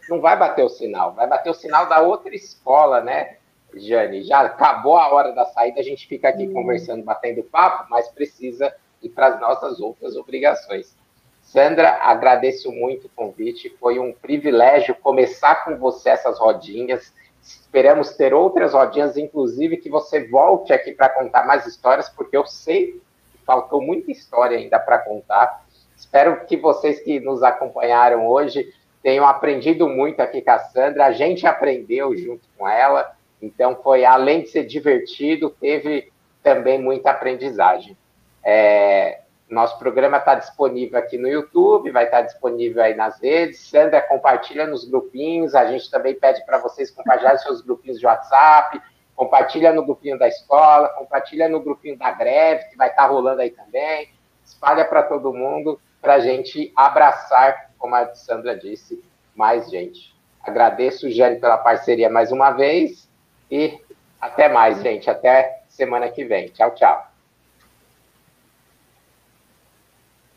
[0.09, 3.37] Não vai bater o sinal, vai bater o sinal da outra escola, né?
[3.73, 6.53] Jane, já acabou a hora da saída, a gente fica aqui hum.
[6.53, 10.95] conversando, batendo papo, mas precisa ir para as nossas outras obrigações.
[11.41, 17.13] Sandra, agradeço muito o convite, foi um privilégio começar com você essas rodinhas.
[17.41, 22.45] Esperamos ter outras rodinhas, inclusive que você volte aqui para contar mais histórias, porque eu
[22.45, 23.01] sei
[23.31, 25.65] que faltou muita história ainda para contar.
[25.95, 31.05] Espero que vocês que nos acompanharam hoje tenham aprendido muito aqui com a Sandra.
[31.05, 33.16] A gente aprendeu junto com ela.
[33.41, 36.11] Então, foi além de ser divertido, teve
[36.41, 37.97] também muita aprendizagem.
[38.43, 43.69] É, nosso programa está disponível aqui no YouTube, vai estar tá disponível aí nas redes.
[43.69, 45.55] Sandra, compartilha nos grupinhos.
[45.55, 48.81] A gente também pede para vocês compartilharem seus grupinhos de WhatsApp,
[49.15, 53.41] compartilha no grupinho da escola, compartilha no grupinho da greve, que vai estar tá rolando
[53.41, 54.09] aí também.
[54.43, 59.01] Espalha para todo mundo, para a gente abraçar, como a Sandra disse,
[59.35, 60.15] mais gente.
[60.43, 63.06] Agradeço, Jane, pela parceria mais uma vez
[63.49, 63.79] e
[64.19, 65.09] até mais, gente.
[65.09, 66.47] Até semana que vem.
[66.49, 67.16] Tchau, tchau.